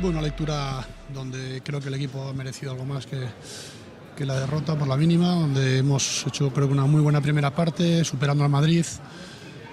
Bueno, 0.01 0.21
lectura 0.21 0.87
donde 1.13 1.61
creo 1.63 1.81
que 1.81 1.89
el 1.89 1.95
equipo 1.95 2.23
ha 2.29 2.33
merecido 2.33 2.71
algo 2.71 2.85
más 2.85 3.05
que, 3.05 3.19
que 4.15 4.25
la 4.25 4.39
derrota 4.39 4.77
por 4.79 4.87
la 4.87 4.95
mínima, 4.95 5.33
donde 5.35 5.79
hemos 5.79 6.25
hecho 6.25 6.53
creo 6.53 6.67
que 6.67 6.73
una 6.73 6.85
muy 6.85 7.01
buena 7.01 7.19
primera 7.19 7.53
parte, 7.53 8.05
superando 8.05 8.45
al 8.45 8.49
Madrid 8.49 8.85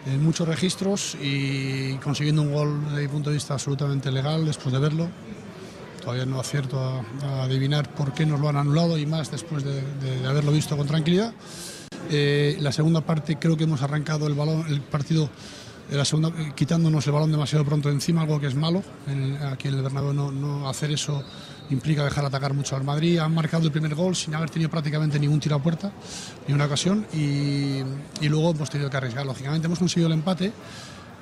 en 0.06 0.22
muchos 0.22 0.46
registros 0.46 1.16
y 1.20 1.94
consiguiendo 1.96 2.42
un 2.42 2.52
gol 2.52 2.84
desde 2.88 3.02
mi 3.02 3.08
punto 3.08 3.30
de 3.30 3.34
vista 3.34 3.54
absolutamente 3.54 4.10
legal 4.10 4.44
después 4.44 4.72
de 4.72 4.78
verlo. 4.78 5.08
Todavía 6.00 6.24
no 6.24 6.38
acierto 6.38 6.78
a, 6.78 7.42
adivinar 7.42 7.92
por 7.92 8.12
qué 8.12 8.24
nos 8.24 8.40
lo 8.40 8.48
han 8.48 8.56
anulado 8.56 8.96
y 8.96 9.06
más 9.06 9.30
después 9.30 9.64
de, 9.64 9.82
haberlo 10.26 10.52
visto 10.52 10.76
con 10.76 10.86
tranquilidad. 10.86 11.32
Eh, 12.10 12.56
la 12.60 12.70
segunda 12.70 13.00
parte 13.00 13.36
creo 13.36 13.56
que 13.56 13.64
hemos 13.64 13.82
arrancado 13.82 14.28
el 14.28 14.34
balón, 14.34 14.64
el 14.68 14.80
partido 14.80 15.28
la 15.90 16.04
segunda, 16.04 16.28
eh, 16.30 16.52
quitándonos 16.54 17.06
el 17.06 17.12
balón 17.12 17.30
demasiado 17.30 17.64
pronto 17.64 17.88
encima, 17.90 18.22
algo 18.22 18.40
que 18.40 18.46
es 18.48 18.54
malo. 18.54 18.82
En- 19.06 19.36
aquí 19.36 19.68
en 19.68 19.74
el 19.74 19.82
Bernabéu 19.82 20.12
no, 20.12 20.32
no 20.32 20.68
hacer 20.68 20.90
eso 20.90 21.22
implica 21.70 22.04
dejar 22.04 22.24
atacar 22.24 22.54
mucho 22.54 22.76
al 22.76 22.84
Madrid. 22.84 23.18
Han 23.18 23.34
marcado 23.34 23.64
el 23.64 23.72
primer 23.72 23.94
gol 23.94 24.14
sin 24.16 24.34
haber 24.34 24.50
tenido 24.50 24.70
prácticamente 24.70 25.18
ningún 25.18 25.40
tiro 25.40 25.56
a 25.56 25.62
puerta, 25.62 25.92
ni 26.48 26.54
una 26.54 26.64
ocasión, 26.66 27.06
y, 27.12 27.82
y 28.20 28.28
luego 28.28 28.50
hemos 28.50 28.70
tenido 28.70 28.88
que 28.90 28.96
arriesgar. 28.96 29.26
Lógicamente 29.26 29.66
hemos 29.66 29.78
conseguido 29.78 30.06
el 30.08 30.14
empate 30.14 30.52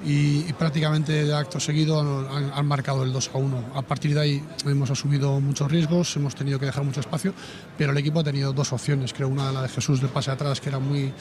y, 0.05 0.53
prácticamente 0.53 1.25
de 1.25 1.35
acto 1.35 1.59
seguido 1.59 2.01
han, 2.01 2.67
marcado 2.67 3.03
el 3.05 3.13
2 3.13 3.31
a 3.35 3.39
1. 3.39 3.65
A 3.75 3.83
partir 3.83 4.15
de 4.15 4.21
ahí 4.21 4.45
hemos 4.67 4.91
asumido 4.91 5.41
muchos 5.41 5.71
riesgos, 5.71 6.15
hemos 6.17 6.35
tenido 6.35 6.59
que 6.59 6.67
dejar 6.67 6.85
mucho 6.85 7.01
espacio, 7.01 7.33
pero 7.79 7.93
el 7.93 7.99
equipo 7.99 8.21
ha 8.21 8.25
tenido 8.25 8.53
dos 8.53 8.73
opciones. 8.73 9.13
Creo 9.13 9.29
una 9.29 9.51
la 9.51 9.63
de 9.63 9.69
Jesús 9.69 10.01
del 10.01 10.11
pase 10.11 10.31
atrás, 10.31 10.61
que 10.61 10.69
era 10.69 10.79
muy. 10.79 11.13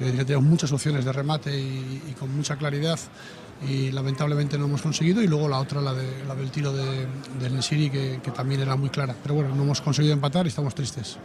eh, 0.00 0.24
tenía 0.26 0.38
muchas 0.38 0.70
opciones 0.72 1.04
de 1.04 1.12
remate 1.12 1.58
y, 1.58 2.14
con 2.18 2.34
mucha 2.34 2.56
claridad. 2.56 2.98
Y 3.66 3.90
lamentablemente 3.90 4.58
no 4.58 4.66
hemos 4.66 4.82
conseguido. 4.82 5.22
Y 5.22 5.26
luego 5.26 5.48
la 5.48 5.58
otra, 5.58 5.80
la, 5.80 5.94
de, 5.94 6.24
la 6.26 6.34
del 6.34 6.50
tiro 6.50 6.72
de, 6.72 7.08
que, 7.90 8.20
que 8.22 8.30
también 8.32 8.60
era 8.60 8.76
muy 8.76 8.90
clara. 8.90 9.14
Pero 9.22 9.36
bueno, 9.36 9.54
no 9.54 9.62
hemos 9.62 9.80
conseguido 9.80 10.12
empatar 10.12 10.44
y 10.44 10.50
estamos 10.50 10.74
tristes. 10.74 11.18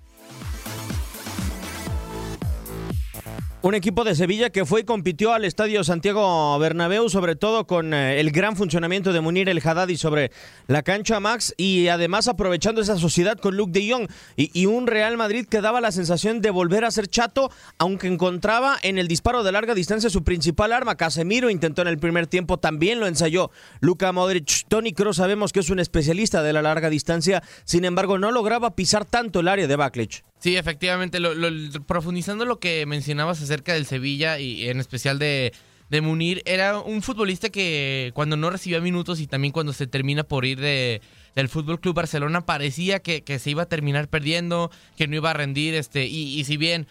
Un 3.64 3.76
equipo 3.76 4.04
de 4.04 4.16
Sevilla 4.16 4.50
que 4.50 4.66
fue 4.66 4.82
y 4.82 4.84
compitió 4.86 5.34
al 5.34 5.46
Estadio 5.46 5.84
Santiago 5.84 6.58
Bernabéu, 6.58 7.10
sobre 7.10 7.36
todo 7.36 7.68
con 7.68 7.94
eh, 7.94 8.20
el 8.20 8.32
gran 8.32 8.56
funcionamiento 8.56 9.14
de 9.14 9.22
Munir 9.22 9.50
El 9.50 9.62
Haddadi 9.64 9.98
sobre 9.98 10.32
la 10.66 10.82
cancha 10.82 11.20
Max 11.20 11.54
y 11.58 11.88
además 11.88 12.28
aprovechando 12.28 12.82
esa 12.82 12.98
sociedad 12.98 13.38
con 13.38 13.56
Luke 13.56 13.72
de 13.72 13.88
Jong 13.88 14.08
y, 14.36 14.66
un 14.66 14.88
Real 14.88 15.16
Madrid 15.16 15.46
que 15.48 15.62
daba 15.62 15.80
la 15.80 15.92
sensación 15.92 16.42
de 16.42 16.50
volver 16.50 16.86
a 16.86 16.90
ser 16.90 17.08
chato, 17.08 17.52
aunque 17.78 18.08
encontraba 18.08 18.80
en 18.82 18.98
el 18.98 19.08
disparo 19.08 19.44
de 19.44 19.52
larga 19.52 19.76
distancia 19.76 20.10
su 20.10 20.24
principal 20.24 20.74
arma. 20.74 20.96
Casemiro 20.96 21.52
intentó 21.52 21.84
en 21.84 21.88
el 21.88 22.00
primer 22.00 22.26
tiempo, 22.26 22.58
también 22.58 23.00
lo 23.00 23.06
ensayó 23.06 23.52
Luka 23.80 24.12
Modric. 24.12 24.66
Tony 24.70 24.92
Kroos 24.92 25.18
sabemos 25.18 25.54
que 25.54 25.60
es 25.60 25.70
un 25.70 25.80
especialista 25.80 26.42
de 26.42 26.54
la 26.54 26.64
larga 26.64 26.90
distancia, 26.90 27.44
sin 27.66 27.86
embargo 27.86 28.18
no 28.18 28.32
lograba 28.32 28.76
pisar 28.76 29.06
tanto 29.06 29.42
el 29.42 29.48
área 29.48 29.68
de 29.68 29.76
Backlich. 29.76 30.24
Sí, 30.42 30.58
efectivamente, 30.58 31.20
lo- 31.20 31.36
lo- 31.36 31.84
profundizando 31.84 32.46
lo 32.46 32.60
que 32.60 32.86
mencionabas 32.88 33.42
acerca 33.42 33.74
del 33.76 33.86
Sevilla 33.86 34.40
y 34.40 34.68
en 34.70 34.80
especial 34.80 35.20
de, 35.20 35.54
Munir, 36.02 36.42
era 36.46 36.80
un 36.80 37.02
futbolista 37.02 37.50
que 37.50 38.12
cuando 38.16 38.38
no 38.38 38.50
recibía 38.50 38.80
minutos 38.80 39.20
y 39.20 39.28
también 39.28 39.52
cuando 39.52 39.72
se 39.74 39.88
termina 39.88 40.24
por 40.24 40.46
ir 40.46 40.60
de, 40.60 41.02
del 41.36 41.50
Fútbol 41.50 41.80
Club 41.82 41.94
Barcelona 41.96 42.46
parecía 42.46 43.00
que, 43.02 43.24
se 43.40 43.50
iba 43.52 43.64
a 43.64 43.70
terminar 43.70 44.08
perdiendo, 44.08 44.72
que 44.98 45.08
no 45.08 45.18
iba 45.18 45.30
a 45.32 45.34
rendir, 45.34 45.76
este, 45.76 46.08
y, 46.08 46.40
y 46.40 46.44
si 46.46 46.56
bien 46.58 46.88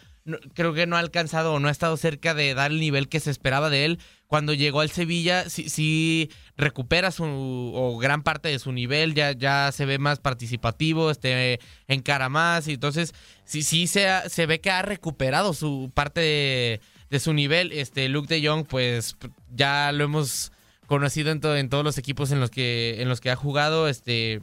creo 0.54 0.74
que 0.74 0.86
no 0.86 0.96
ha 0.96 1.00
alcanzado 1.00 1.54
o 1.54 1.58
no 1.60 1.68
ha 1.68 1.72
estado 1.72 1.96
cerca 1.96 2.34
de 2.34 2.52
dar 2.54 2.70
el 2.70 2.78
nivel 2.78 3.08
que 3.08 3.20
se 3.20 3.30
esperaba 3.30 3.70
de 3.70 3.86
él, 3.86 3.98
cuando 4.30 4.54
llegó 4.54 4.80
al 4.80 4.92
Sevilla 4.92 5.50
sí, 5.50 5.68
sí 5.68 6.30
recupera 6.56 7.10
su 7.10 7.98
gran 8.00 8.22
parte 8.22 8.48
de 8.48 8.60
su 8.60 8.70
nivel, 8.70 9.12
ya, 9.12 9.32
ya 9.32 9.72
se 9.72 9.86
ve 9.86 9.98
más 9.98 10.20
participativo, 10.20 11.10
este, 11.10 11.58
encara 11.88 12.28
más, 12.28 12.68
y 12.68 12.74
entonces 12.74 13.12
sí, 13.44 13.64
sí 13.64 13.88
se, 13.88 14.08
ha- 14.08 14.28
ve 14.46 14.60
que 14.60 14.70
ha 14.70 14.82
recuperado 14.82 15.52
su 15.52 15.90
parte 15.92 16.20
de, 16.20 16.80
su 17.18 17.32
nivel. 17.34 17.72
Este, 17.72 18.08
Luke 18.08 18.32
de 18.32 18.46
Jong, 18.46 18.66
pues 18.68 19.16
ya 19.52 19.90
lo 19.90 20.04
hemos 20.04 20.52
conocido 20.86 21.32
en, 21.32 21.40
to- 21.40 21.56
en 21.56 21.68
todos 21.68 21.82
los 21.82 21.98
equipos 21.98 22.30
en 22.30 22.38
los 22.38 22.50
que, 22.50 23.02
en 23.02 23.08
los 23.08 23.20
que 23.20 23.32
ha 23.32 23.36
jugado. 23.36 23.88
Este, 23.88 24.40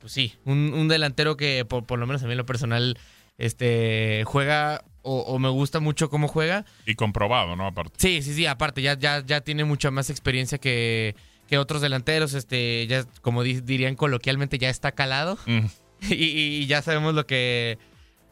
pues 0.00 0.12
sí, 0.12 0.34
un, 0.44 0.74
un 0.74 0.88
delantero 0.88 1.36
que 1.36 1.64
por, 1.64 1.86
por 1.86 2.00
lo 2.00 2.06
menos 2.08 2.24
a 2.24 2.26
mí 2.26 2.32
en 2.32 2.38
lo 2.38 2.46
personal 2.46 2.98
este, 3.38 4.24
juega 4.26 4.82
o, 5.04 5.20
o 5.20 5.38
me 5.38 5.48
gusta 5.50 5.78
mucho 5.80 6.10
cómo 6.10 6.26
juega. 6.28 6.64
Y 6.86 6.94
comprobado, 6.96 7.54
¿no? 7.54 7.66
Aparte. 7.66 7.94
Sí, 7.98 8.22
sí, 8.22 8.34
sí, 8.34 8.46
aparte, 8.46 8.82
ya, 8.82 8.98
ya, 8.98 9.22
ya 9.24 9.40
tiene 9.42 9.64
mucha 9.64 9.90
más 9.92 10.10
experiencia 10.10 10.58
que, 10.58 11.14
que 11.48 11.58
otros 11.58 11.80
delanteros, 11.82 12.34
este, 12.34 12.86
ya, 12.88 13.04
como 13.22 13.42
di- 13.42 13.60
dirían 13.60 13.94
coloquialmente, 13.94 14.58
ya 14.58 14.70
está 14.70 14.92
calado. 14.92 15.38
Mm. 15.46 15.66
y, 16.10 16.14
y 16.14 16.66
ya 16.66 16.82
sabemos 16.82 17.14
lo 17.14 17.26
que, 17.26 17.78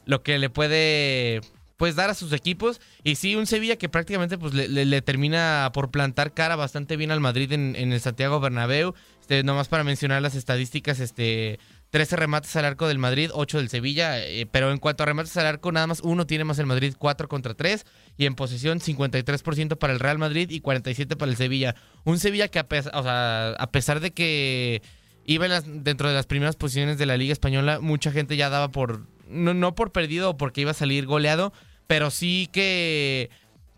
lo 0.06 0.22
que 0.22 0.38
le 0.38 0.50
puede 0.50 1.40
pues 1.76 1.96
dar 1.96 2.10
a 2.10 2.14
sus 2.14 2.32
equipos. 2.32 2.80
Y 3.02 3.16
sí, 3.16 3.34
un 3.34 3.46
Sevilla 3.46 3.74
que 3.76 3.88
prácticamente 3.88 4.38
pues 4.38 4.54
le, 4.54 4.68
le- 4.68 4.84
le 4.84 5.02
termina 5.02 5.70
por 5.74 5.90
plantar 5.90 6.32
cara 6.32 6.54
bastante 6.54 6.96
bien 6.96 7.10
al 7.10 7.18
Madrid 7.20 7.50
en, 7.52 7.74
en 7.76 7.92
el 7.92 8.00
Santiago 8.00 8.38
Bernabéu. 8.38 8.94
Este, 9.20 9.42
nomás 9.42 9.66
para 9.68 9.82
mencionar 9.82 10.22
las 10.22 10.36
estadísticas, 10.36 11.00
este 11.00 11.58
13 11.92 12.16
remates 12.16 12.56
al 12.56 12.64
arco 12.64 12.88
del 12.88 12.98
Madrid, 12.98 13.28
8 13.34 13.58
del 13.58 13.68
Sevilla, 13.68 14.18
eh, 14.18 14.46
pero 14.50 14.72
en 14.72 14.78
cuanto 14.78 15.02
a 15.02 15.06
remates 15.06 15.36
al 15.36 15.44
arco, 15.44 15.72
nada 15.72 15.86
más 15.86 16.00
uno 16.00 16.26
tiene 16.26 16.42
más 16.44 16.58
el 16.58 16.64
Madrid, 16.64 16.94
4 16.98 17.28
contra 17.28 17.52
3, 17.52 17.84
y 18.16 18.24
en 18.24 18.34
posesión 18.34 18.80
53% 18.80 19.76
para 19.76 19.92
el 19.92 20.00
Real 20.00 20.16
Madrid 20.16 20.48
y 20.50 20.62
47% 20.62 21.18
para 21.18 21.30
el 21.30 21.36
Sevilla. 21.36 21.74
Un 22.04 22.18
Sevilla 22.18 22.48
que 22.48 22.58
a, 22.58 22.66
pes- 22.66 22.88
o 22.94 23.02
sea, 23.02 23.50
a 23.50 23.70
pesar 23.70 24.00
de 24.00 24.10
que 24.12 24.80
iba 25.26 25.46
dentro 25.60 26.08
de 26.08 26.14
las 26.14 26.24
primeras 26.24 26.56
posiciones 26.56 26.96
de 26.96 27.04
la 27.04 27.18
Liga 27.18 27.34
Española, 27.34 27.78
mucha 27.78 28.10
gente 28.10 28.38
ya 28.38 28.48
daba 28.48 28.68
por, 28.70 29.06
no, 29.28 29.52
no 29.52 29.74
por 29.74 29.92
perdido 29.92 30.30
o 30.30 30.36
porque 30.38 30.62
iba 30.62 30.70
a 30.70 30.74
salir 30.74 31.04
goleado, 31.04 31.52
pero 31.86 32.10
sí 32.10 32.48
que, 32.54 33.28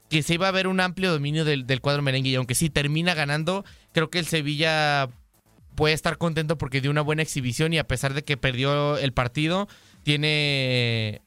que 0.09 0.23
se 0.23 0.35
iba 0.35 0.47
a 0.47 0.53
ver 0.53 0.69
un 0.69 0.79
amplio 0.79 1.11
dominio 1.11 1.45
del, 1.45 1.67
del 1.67 1.81
cuadro 1.81 2.01
merengue, 2.01 2.31
y 2.31 2.35
aunque 2.37 2.55
sí 2.55 2.71
termina 2.71 3.13
ganando, 3.15 3.65
creo 3.91 4.09
que 4.09 4.21
el 4.21 4.27
Sevilla 4.27 5.09
puede 5.75 5.95
estar 5.95 6.19
contento 6.19 6.59
porque 6.59 6.81
dio 6.81 6.91
una 6.91 7.01
buena 7.01 7.23
exhibición 7.23 7.73
y 7.73 7.79
a 7.79 7.87
pesar 7.87 8.15
de 8.15 8.23
que 8.23 8.37
perdió 8.37 8.97
el 8.99 9.13
partido, 9.13 9.69
tiene, 10.03 11.23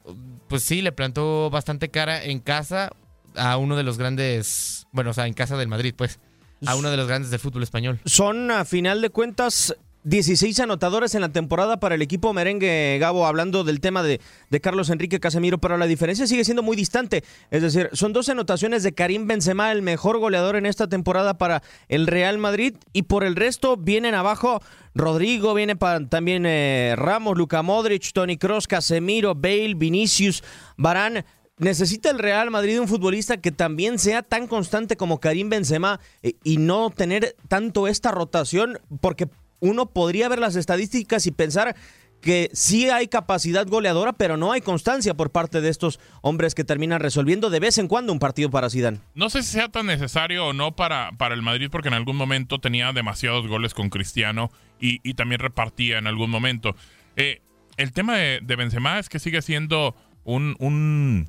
pues 0.48 0.62
sí, 0.62 0.82
le 0.82 0.92
plantó 0.92 1.50
bastante 1.50 1.90
cara 1.90 2.22
en 2.24 2.40
casa 2.40 2.90
a 3.36 3.56
uno 3.56 3.76
de 3.76 3.82
los 3.82 3.98
grandes, 3.98 4.86
bueno, 4.92 5.10
o 5.10 5.14
sea, 5.14 5.26
en 5.26 5.34
casa 5.34 5.56
del 5.56 5.68
Madrid, 5.68 5.94
pues, 5.96 6.18
a 6.66 6.74
uno 6.74 6.90
de 6.90 6.96
los 6.96 7.06
grandes 7.06 7.30
del 7.30 7.40
fútbol 7.40 7.62
español. 7.62 8.00
Son, 8.04 8.50
a 8.50 8.64
final 8.64 9.00
de 9.00 9.10
cuentas, 9.10 9.76
16 10.04 10.60
anotadores 10.60 11.14
en 11.14 11.20
la 11.20 11.28
temporada 11.30 11.80
para 11.80 11.94
el 11.94 12.02
equipo 12.02 12.32
merengue, 12.32 12.96
Gabo, 13.00 13.26
hablando 13.26 13.64
del 13.64 13.80
tema 13.80 14.02
de, 14.02 14.20
de 14.48 14.60
Carlos 14.60 14.90
Enrique 14.90 15.20
Casemiro, 15.20 15.58
pero 15.58 15.76
la 15.76 15.86
diferencia 15.86 16.26
sigue 16.26 16.44
siendo 16.44 16.62
muy 16.62 16.76
distante. 16.76 17.24
Es 17.50 17.62
decir, 17.62 17.90
son 17.92 18.12
dos 18.12 18.28
anotaciones 18.28 18.82
de 18.82 18.92
Karim 18.94 19.26
Benzema, 19.26 19.72
el 19.72 19.82
mejor 19.82 20.18
goleador 20.18 20.56
en 20.56 20.66
esta 20.66 20.88
temporada 20.88 21.36
para 21.36 21.62
el 21.88 22.06
Real 22.06 22.38
Madrid, 22.38 22.74
y 22.92 23.02
por 23.02 23.24
el 23.24 23.36
resto 23.36 23.76
vienen 23.76 24.14
abajo 24.14 24.62
Rodrigo, 24.94 25.52
viene 25.54 25.76
pa- 25.76 26.00
también 26.06 26.44
eh, 26.46 26.94
Ramos, 26.96 27.36
Luka 27.36 27.62
Modric, 27.62 28.12
Tony 28.12 28.36
Cross, 28.38 28.66
Casemiro, 28.66 29.34
Bale, 29.34 29.74
Vinicius, 29.76 30.42
Barán. 30.76 31.24
Necesita 31.60 32.10
el 32.10 32.20
Real 32.20 32.52
Madrid 32.52 32.80
un 32.80 32.86
futbolista 32.86 33.38
que 33.40 33.50
también 33.50 33.98
sea 33.98 34.22
tan 34.22 34.46
constante 34.46 34.96
como 34.96 35.18
Karim 35.18 35.48
Benzema 35.50 35.98
eh, 36.22 36.34
y 36.44 36.56
no 36.56 36.90
tener 36.90 37.34
tanto 37.48 37.88
esta 37.88 38.12
rotación, 38.12 38.78
porque 39.00 39.28
uno 39.60 39.86
podría 39.86 40.28
ver 40.28 40.38
las 40.38 40.56
estadísticas 40.56 41.26
y 41.26 41.30
pensar 41.30 41.76
que 42.20 42.50
sí 42.52 42.90
hay 42.90 43.06
capacidad 43.06 43.66
goleadora, 43.66 44.12
pero 44.12 44.36
no 44.36 44.52
hay 44.52 44.60
constancia 44.60 45.14
por 45.14 45.30
parte 45.30 45.60
de 45.60 45.68
estos 45.68 46.00
hombres 46.20 46.54
que 46.54 46.64
terminan 46.64 47.00
resolviendo 47.00 47.48
de 47.48 47.60
vez 47.60 47.78
en 47.78 47.86
cuando 47.86 48.12
un 48.12 48.18
partido 48.18 48.50
para 48.50 48.70
Zidane. 48.70 48.98
No 49.14 49.30
sé 49.30 49.42
si 49.42 49.52
sea 49.52 49.68
tan 49.68 49.86
necesario 49.86 50.46
o 50.46 50.52
no 50.52 50.74
para, 50.74 51.12
para 51.12 51.34
el 51.34 51.42
Madrid, 51.42 51.68
porque 51.70 51.88
en 51.88 51.94
algún 51.94 52.16
momento 52.16 52.58
tenía 52.58 52.92
demasiados 52.92 53.46
goles 53.46 53.72
con 53.72 53.88
Cristiano 53.88 54.50
y, 54.80 55.14
también 55.14 55.40
repartía 55.40 55.98
en 55.98 56.06
algún 56.06 56.30
momento. 56.30 56.74
Eh, 57.16 57.40
el 57.76 57.92
tema 57.92 58.16
de, 58.16 58.40
de 58.42 58.56
Benzema 58.56 58.98
es 58.98 59.08
que 59.08 59.18
sigue 59.18 59.42
siendo 59.42 59.94
un, 60.24 60.56
un, 60.58 61.28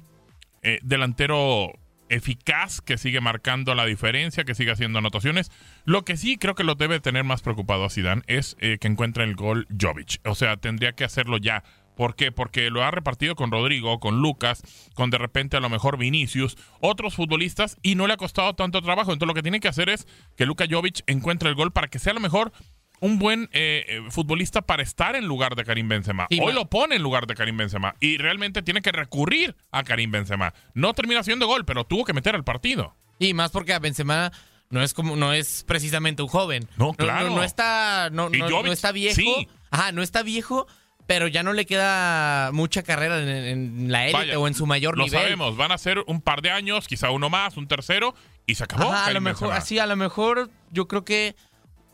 eh, 0.61 0.79
delantero 0.83 1.71
eficaz 2.09 2.81
que 2.81 2.97
sigue 2.97 3.21
marcando 3.21 3.75
la 3.75 3.85
diferencia, 3.85 4.43
que 4.43 4.55
sigue 4.55 4.71
haciendo 4.71 4.99
anotaciones. 4.99 5.51
Lo 5.85 6.03
que 6.03 6.17
sí 6.17 6.37
creo 6.37 6.55
que 6.55 6.63
lo 6.63 6.75
debe 6.75 6.99
tener 6.99 7.23
más 7.23 7.41
preocupado 7.41 7.85
a 7.85 7.89
Zidane 7.89 8.23
es 8.27 8.57
eh, 8.59 8.77
que 8.79 8.87
encuentre 8.87 9.23
el 9.23 9.35
gol 9.35 9.67
Jovic. 9.79 10.19
O 10.25 10.35
sea, 10.35 10.57
tendría 10.57 10.93
que 10.93 11.03
hacerlo 11.03 11.37
ya. 11.37 11.63
¿Por 11.95 12.15
qué? 12.15 12.31
Porque 12.31 12.69
lo 12.69 12.81
ha 12.81 12.91
repartido 12.91 13.35
con 13.35 13.51
Rodrigo, 13.51 13.99
con 13.99 14.21
Lucas, 14.21 14.63
con 14.93 15.09
de 15.09 15.17
repente 15.17 15.57
a 15.57 15.59
lo 15.59 15.69
mejor 15.69 15.97
Vinicius, 15.97 16.57
otros 16.79 17.15
futbolistas 17.15 17.77
y 17.81 17.95
no 17.95 18.07
le 18.07 18.13
ha 18.13 18.17
costado 18.17 18.53
tanto 18.55 18.81
trabajo. 18.81 19.11
Entonces 19.11 19.27
lo 19.27 19.33
que 19.33 19.41
tiene 19.41 19.59
que 19.59 19.67
hacer 19.67 19.89
es 19.89 20.07
que 20.37 20.45
Luka 20.45 20.65
Jovic 20.69 21.01
encuentre 21.07 21.49
el 21.49 21.55
gol 21.55 21.73
para 21.73 21.89
que 21.89 21.99
sea 21.99 22.11
a 22.11 22.13
lo 22.13 22.21
mejor 22.21 22.53
un 23.01 23.19
buen 23.19 23.49
eh, 23.53 23.85
eh, 23.87 24.01
futbolista 24.09 24.61
para 24.61 24.83
estar 24.83 25.15
en 25.15 25.25
lugar 25.25 25.55
de 25.55 25.63
Karim 25.63 25.87
Benzema. 25.87 26.27
Sí, 26.29 26.39
Hoy 26.41 26.53
lo 26.53 26.69
pone 26.69 26.95
en 26.95 27.01
lugar 27.03 27.27
de 27.27 27.35
Karim 27.35 27.57
Benzema 27.57 27.95
y 27.99 28.17
realmente 28.17 28.61
tiene 28.61 28.81
que 28.81 28.91
recurrir 28.91 29.55
a 29.71 29.83
Karim 29.83 30.11
Benzema. 30.11 30.53
No 30.73 30.93
termina 30.93 31.23
siendo 31.23 31.47
gol, 31.47 31.65
pero 31.65 31.83
tuvo 31.85 32.05
que 32.05 32.13
meter 32.13 32.35
al 32.35 32.43
partido. 32.43 32.95
Y 33.19 33.33
más 33.33 33.51
porque 33.51 33.73
a 33.73 33.79
Benzema 33.79 34.31
no 34.69 34.81
es 34.83 34.93
como 34.93 35.15
no 35.15 35.33
es 35.33 35.63
precisamente 35.67 36.21
un 36.21 36.29
joven. 36.29 36.67
No, 36.77 36.93
claro. 36.93 37.29
No, 37.29 37.43
está 37.43 38.09
no, 38.11 38.29
no- 38.29 38.49
Jovic, 38.49 38.65
no 38.65 38.71
está 38.71 38.91
viejo. 38.91 39.15
sí. 39.15 39.47
Ajá, 39.71 39.91
no 39.91 40.01
está 40.01 40.23
viejo, 40.23 40.67
pero 41.05 41.27
ya 41.27 41.43
no 41.43 41.53
le 41.53 41.65
queda 41.65 42.51
mucha 42.53 42.81
carrera 42.83 43.19
en, 43.21 43.29
en 43.29 43.91
la 43.91 44.05
élite 44.05 44.17
Vaya, 44.19 44.39
o 44.39 44.47
en 44.47 44.53
su 44.53 44.65
mayor 44.65 44.97
lo 44.97 45.03
nivel. 45.05 45.21
sabemos, 45.21 45.57
van 45.57 45.71
a 45.71 45.77
ser 45.77 46.03
un 46.07 46.21
par 46.21 46.41
de 46.41 46.51
años, 46.51 46.87
quizá 46.87 47.11
uno 47.11 47.29
más, 47.29 47.55
un 47.57 47.67
tercero 47.67 48.15
y 48.47 48.55
se 48.55 48.63
acabó. 48.63 48.91
Ajá, 48.91 49.05
a 49.05 49.11
lo 49.13 49.21
mejor, 49.21 49.53
así, 49.53 49.77
a 49.79 49.85
lo 49.85 49.95
mejor 49.95 50.49
yo 50.71 50.87
creo 50.87 51.05
que 51.05 51.35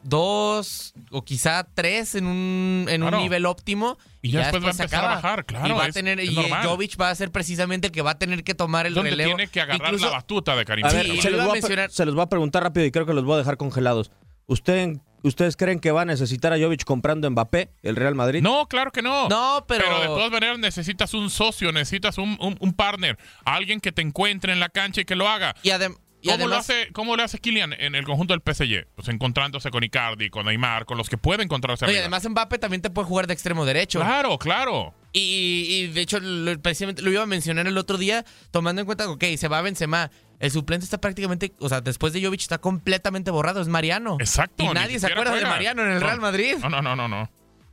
dos 0.10 0.94
o 1.12 1.24
quizá 1.24 1.68
tres 1.74 2.16
en 2.16 2.26
un, 2.28 2.86
en 2.90 3.02
Claro. 3.02 3.18
un 3.18 3.24
nivel 3.24 3.46
óptimo. 3.46 3.98
Y 4.22 4.32
ya 4.32 4.40
después 4.40 4.64
va 4.64 4.68
a 4.70 4.72
empezar 4.72 5.06
a 5.06 5.08
bajar, 5.16 5.46
claro, 5.46 5.68
Y 5.68 5.72
va 5.78 5.86
a 5.86 5.90
tener, 5.92 6.20
y. 6.20 6.36
Jovic 6.64 7.00
va 7.00 7.10
a 7.10 7.16
ser 7.16 7.32
precisamente 7.32 7.88
el 7.88 7.94
que 7.94 8.02
va 8.02 8.12
a 8.12 8.18
tener 8.20 8.44
que 8.44 8.56
tomar 8.56 8.88
el 8.88 8.94
donde 8.94 9.12
relevo. 9.12 9.36
tiene 9.36 9.52
que 9.52 9.62
agarrar 9.62 9.88
Incluso- 9.90 10.06
la 10.06 10.12
batuta 10.14 10.56
de 10.56 10.66
Karim 10.66 10.86
A 10.86 10.90
ver, 10.92 11.06
se 11.22 11.30
lo 11.30 11.38
los, 11.38 11.46
voy 11.48 11.58
a 11.58 11.60
a, 11.60 11.62
pre- 11.62 11.62
mencionar. 11.62 11.92
se 11.92 12.06
los 12.06 12.16
voy 12.16 12.24
a 12.24 12.30
preguntar 12.30 12.64
rápido 12.64 12.86
y 12.86 12.92
creo 12.92 13.06
que 13.06 13.14
los 13.14 13.24
voy 13.24 13.36
a 13.36 13.38
dejar 13.38 13.58
congelados. 13.58 14.12
¿Usted, 14.48 14.98
¿Ustedes 15.24 15.58
creen 15.58 15.80
que 15.80 15.90
va 15.92 16.04
a 16.04 16.06
necesitar 16.06 16.54
a 16.54 16.58
Jovic 16.60 16.84
comprando 16.84 17.30
Mbappé, 17.32 17.72
el 17.82 17.96
Real 17.96 18.14
Madrid? 18.14 18.44
No, 18.44 18.68
claro 18.68 18.92
que 18.92 19.02
no. 19.02 19.28
No, 19.28 19.66
pero- 19.68 20.00
de 20.02 20.06
todas 20.06 20.32
maneras 20.32 20.60
necesitas 20.60 21.14
un 21.16 21.30
socio, 21.32 21.72
necesitas 21.72 22.20
un, 22.20 22.38
un, 22.40 22.56
un 22.60 22.74
partner, 22.74 23.18
alguien 23.44 23.80
que 23.80 23.92
te 23.92 24.04
encuentre 24.04 24.54
en 24.54 24.60
la 24.60 24.70
cancha 24.70 25.02
y 25.02 25.06
que 25.06 25.16
lo 25.16 25.28
haga. 25.28 25.56
Y, 25.64 25.70
adem- 25.70 25.98
y 26.26 26.28
¿Cómo, 26.30 26.38
lo 26.40 26.56
además, 26.56 26.70
hace, 26.72 26.92
¿Cómo 26.92 27.16
lo 27.16 27.22
hace 27.22 27.38
Kylian 27.38 27.74
en 27.74 27.94
el 27.94 28.04
conjunto 28.04 28.34
del 28.34 28.42
PSG? 28.42 28.88
Pues 28.96 29.08
encontrándose 29.10 29.70
con 29.70 29.84
Icardi, 29.84 30.32
con 30.32 30.48
Neymar, 30.48 30.86
con 30.86 30.98
los 30.98 31.08
que 31.08 31.20
puede 31.20 31.44
encontrarse 31.44 31.86
no, 31.86 31.92
y 31.92 31.98
además 31.98 32.28
Mbappé 32.28 32.58
también 32.58 32.82
te 32.82 32.90
puede 32.90 33.08
jugar 33.08 33.28
de 33.28 33.34
extremo 33.34 33.64
derecho. 33.64 34.00
Claro, 34.00 34.40
claro. 34.40 34.96
Y, 35.14 35.68
y 35.70 35.88
de 35.88 36.02
hecho, 36.02 36.20
lo, 36.20 36.60
precisamente 36.60 37.04
lo 37.04 37.12
iba 37.12 37.22
a 37.22 37.28
mencionar 37.28 37.68
el 37.68 37.78
otro 37.78 38.00
día, 38.00 38.26
tomando 38.50 38.82
en 38.82 38.88
cuenta, 38.88 39.08
ok, 39.08 39.24
se 39.38 39.48
va 39.48 39.62
Benzema. 39.62 40.10
El 40.40 40.50
suplente 40.50 40.84
está 40.84 41.00
prácticamente, 41.00 41.54
o 41.60 41.70
sea, 41.70 41.82
después 41.82 42.12
de 42.12 42.26
Jovic 42.26 42.42
está 42.42 42.58
completamente 42.58 43.30
borrado, 43.30 43.62
es 43.62 43.68
Mariano. 43.68 44.18
Exacto. 44.20 44.64
Y 44.64 44.68
nadie 44.70 45.00
se 45.00 45.06
acuerda 45.06 45.36
de. 45.36 45.44
Mariano 45.44 45.84
en 45.84 45.92
el 45.92 46.00
No, 46.00 46.08
Real 46.08 46.22
Madrid. 46.22 46.56
No, 46.60 46.70
no, 46.70 46.82
no, 46.82 46.96
no. 46.96 47.08
no. 47.08 47.30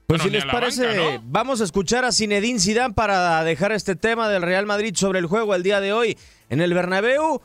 Pues 0.06 0.20
Bueno, 0.20 0.24
si 0.24 0.30
les 0.30 0.44
parece, 0.44 0.86
banca, 0.86 1.12
¿no? 1.14 1.22
vamos 1.24 1.60
a 1.62 1.64
escuchar 1.64 2.04
a 2.04 2.12
Zinedine 2.12 2.60
Zidane 2.60 2.92
para 2.92 3.42
dejar 3.44 3.72
este 3.72 3.96
tema 3.96 4.28
del 4.28 4.42
Real 4.42 4.66
Madrid 4.66 4.94
sobre 4.94 5.20
el 5.20 5.26
juego 5.26 5.54
el 5.54 5.62
día 5.62 5.80
de 5.80 5.94
hoy 5.94 6.18
en 6.50 6.60
el 6.60 6.74
Bernabéu, 6.74 7.40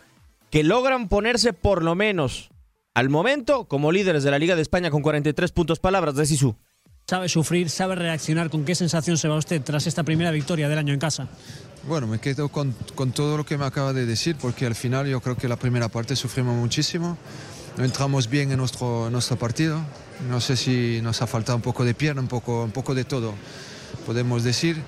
que 0.58 0.64
logran 0.64 1.08
ponerse 1.08 1.54
por 1.54 1.84
lo 1.84 1.94
menos 1.94 2.50
al 2.96 3.10
momento 3.10 3.68
como 3.68 3.92
líderes 3.92 4.24
de 4.24 4.32
la 4.32 4.40
Liga 4.40 4.56
de 4.56 4.64
España 4.64 4.90
con 4.90 5.04
43 5.04 5.52
puntos. 5.52 5.78
Palabras 5.78 6.16
de 6.16 6.26
Sisu. 6.26 6.56
¿Sabe 7.06 7.30
sufrir? 7.30 7.70
¿Sabe 7.70 7.94
reaccionar? 7.94 8.50
¿Con 8.50 8.66
qué 8.66 8.74
sensación 8.74 9.20
se 9.20 9.28
va 9.28 9.36
usted 9.36 9.62
tras 9.62 9.86
esta 9.86 10.02
primera 10.02 10.32
victoria 10.32 10.68
del 10.68 10.80
año 10.80 10.96
en 10.96 11.00
casa? 11.00 11.28
Bueno, 11.88 12.08
me 12.08 12.18
quedo 12.18 12.50
con, 12.50 12.74
con 12.96 13.12
todo 13.12 13.38
lo 13.38 13.46
que 13.46 13.56
me 13.56 13.66
acaba 13.66 13.94
de 13.94 14.08
decir, 14.08 14.36
porque 14.42 14.66
al 14.66 14.74
final 14.74 15.06
yo 15.06 15.22
creo 15.22 15.38
que 15.38 15.48
la 15.48 15.58
primera 15.58 15.90
parte 15.90 16.16
sufrimos 16.16 16.56
muchísimo. 16.56 17.20
No 17.78 17.86
entramos 17.86 18.28
bien 18.28 18.52
en 18.52 18.58
nuestro, 18.58 19.06
en 19.06 19.14
nuestro 19.14 19.38
partido. 19.38 19.80
No 20.28 20.42
sé 20.42 20.58
si 20.58 21.02
nos 21.04 21.22
ha 21.22 21.28
faltado 21.28 21.56
un 21.58 21.62
poco 21.62 21.86
de 21.86 21.94
pierna, 21.94 22.20
un 22.20 22.28
poco, 22.28 22.64
un 22.64 22.72
poco 22.72 22.96
de 22.96 23.04
todo, 23.04 23.36
podemos 24.08 24.44
decir. 24.44 24.82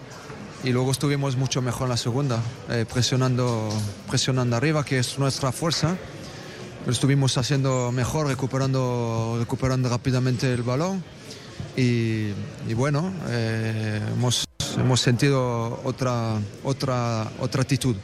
Y 0.63 0.71
luego 0.71 0.91
estuvimos 0.91 1.37
mucho 1.37 1.61
mejor 1.61 1.83
en 1.83 1.89
la 1.89 1.97
segunda, 1.97 2.41
eh, 2.69 2.85
presionando, 2.91 3.69
presionando 4.09 4.57
arriba, 4.57 4.83
que 4.83 4.99
es 4.99 5.17
nuestra 5.17 5.53
fuerza. 5.53 5.95
Lo 6.85 6.91
estuvimos 6.91 7.37
haciendo 7.37 7.91
mejor, 7.93 8.27
recuperando, 8.27 9.37
recuperando 9.39 9.87
rápidamente 9.87 10.53
el 10.53 10.63
balón. 10.63 11.03
Y, 11.77 12.33
bueno, 12.75 13.13
eh, 13.29 14.01
hemos, 14.13 14.43
hemos 14.77 14.99
sentido 14.99 15.79
otra, 15.85 16.39
otra, 16.63 17.31
otra 17.39 17.61
actitud. 17.61 17.95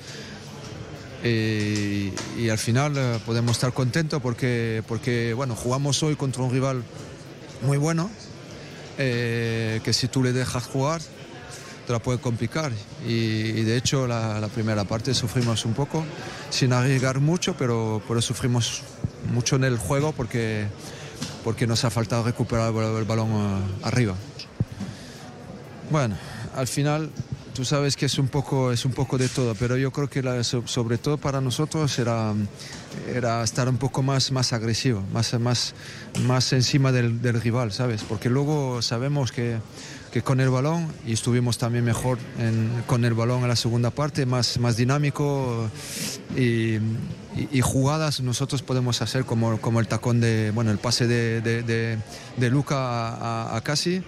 Y, 1.25 2.13
y 2.37 2.49
al 2.49 2.57
final 2.57 2.93
eh, 2.95 3.19
podemos 3.25 3.51
estar 3.57 3.73
contentos 3.73 4.21
porque, 4.21 4.81
porque 4.87 5.33
bueno, 5.33 5.55
jugamos 5.55 6.01
hoy 6.03 6.15
contra 6.15 6.43
un 6.43 6.51
rival 6.51 6.83
muy 7.63 7.77
bueno, 7.77 8.09
eh, 8.97 9.81
que 9.83 9.91
si 9.91 10.07
tú 10.07 10.23
le 10.23 10.31
dejas 10.31 10.65
jugar 10.65 11.01
te 11.85 11.93
la 11.93 11.99
puede 11.99 12.19
complicar. 12.19 12.71
Y, 13.07 13.11
y 13.11 13.63
de 13.63 13.77
hecho 13.77 14.07
la, 14.07 14.39
la 14.39 14.47
primera 14.47 14.83
parte 14.85 15.13
sufrimos 15.13 15.65
un 15.65 15.73
poco, 15.73 16.03
sin 16.49 16.73
arriesgar 16.73 17.19
mucho, 17.19 17.55
pero, 17.57 18.01
pero 18.07 18.21
sufrimos 18.21 18.81
mucho 19.33 19.55
en 19.55 19.63
el 19.63 19.77
juego 19.77 20.11
porque, 20.11 20.67
porque 21.43 21.67
nos 21.67 21.83
ha 21.85 21.89
faltado 21.89 22.23
recuperar 22.23 22.73
el, 22.73 22.97
el 22.97 23.03
balón 23.05 23.29
eh, 23.31 23.61
arriba. 23.83 24.15
Bueno, 25.91 26.15
al 26.55 26.67
final 26.67 27.09
tú 27.53 27.63
sabes 27.63 27.95
que 27.95 28.07
es 28.07 28.17
un 28.17 28.27
poco, 28.27 28.71
es 28.71 28.83
un 28.85 28.91
poco 28.91 29.17
de 29.17 29.29
todo, 29.29 29.55
pero 29.55 29.77
yo 29.77 29.91
creo 29.91 30.09
que 30.09 30.21
la- 30.21 30.43
so- 30.43 30.63
sobre 30.67 30.97
todo 30.97 31.17
para 31.17 31.39
nosotros 31.39 31.97
era, 31.99 32.33
era 33.13 33.43
estar 33.43 33.69
un 33.69 33.77
poco 33.77 34.01
más, 34.03 34.31
más 34.31 34.51
agresivo, 34.51 35.03
más, 35.13 35.39
más, 35.39 35.73
más 36.25 36.51
encima 36.53 36.91
del, 36.91 37.21
del 37.21 37.39
rival, 37.39 37.71
¿sabes? 37.71 38.03
Porque 38.03 38.29
luego 38.29 38.81
sabemos 38.81 39.31
que, 39.31 39.57
que 40.15 40.21
con 40.21 40.39
el 40.39 40.49
balón, 40.49 40.87
y 41.05 41.11
estuvimos 41.11 41.57
también 41.57 41.83
mejor 41.83 42.17
en- 42.39 42.83
con 42.87 43.03
el 43.03 43.13
balón 43.13 43.41
en 43.41 43.49
la 43.49 43.57
segunda 43.57 43.89
parte, 43.89 44.25
más, 44.25 44.57
más 44.59 44.77
dinámico 44.77 45.69
y, 46.37 46.77
jugadas 47.59 48.21
nosotros 48.21 48.61
podemos 48.61 49.01
hacer 49.01 49.25
como, 49.25 49.59
como 49.59 49.81
el 49.81 49.89
tacón 49.89 50.21
de, 50.21 50.51
bueno, 50.55 50.71
el 50.71 50.77
pase 50.77 51.05
de, 51.05 51.41
de, 51.41 52.49
Luca 52.49 53.53
a, 53.57 53.59
Casi 53.61 54.03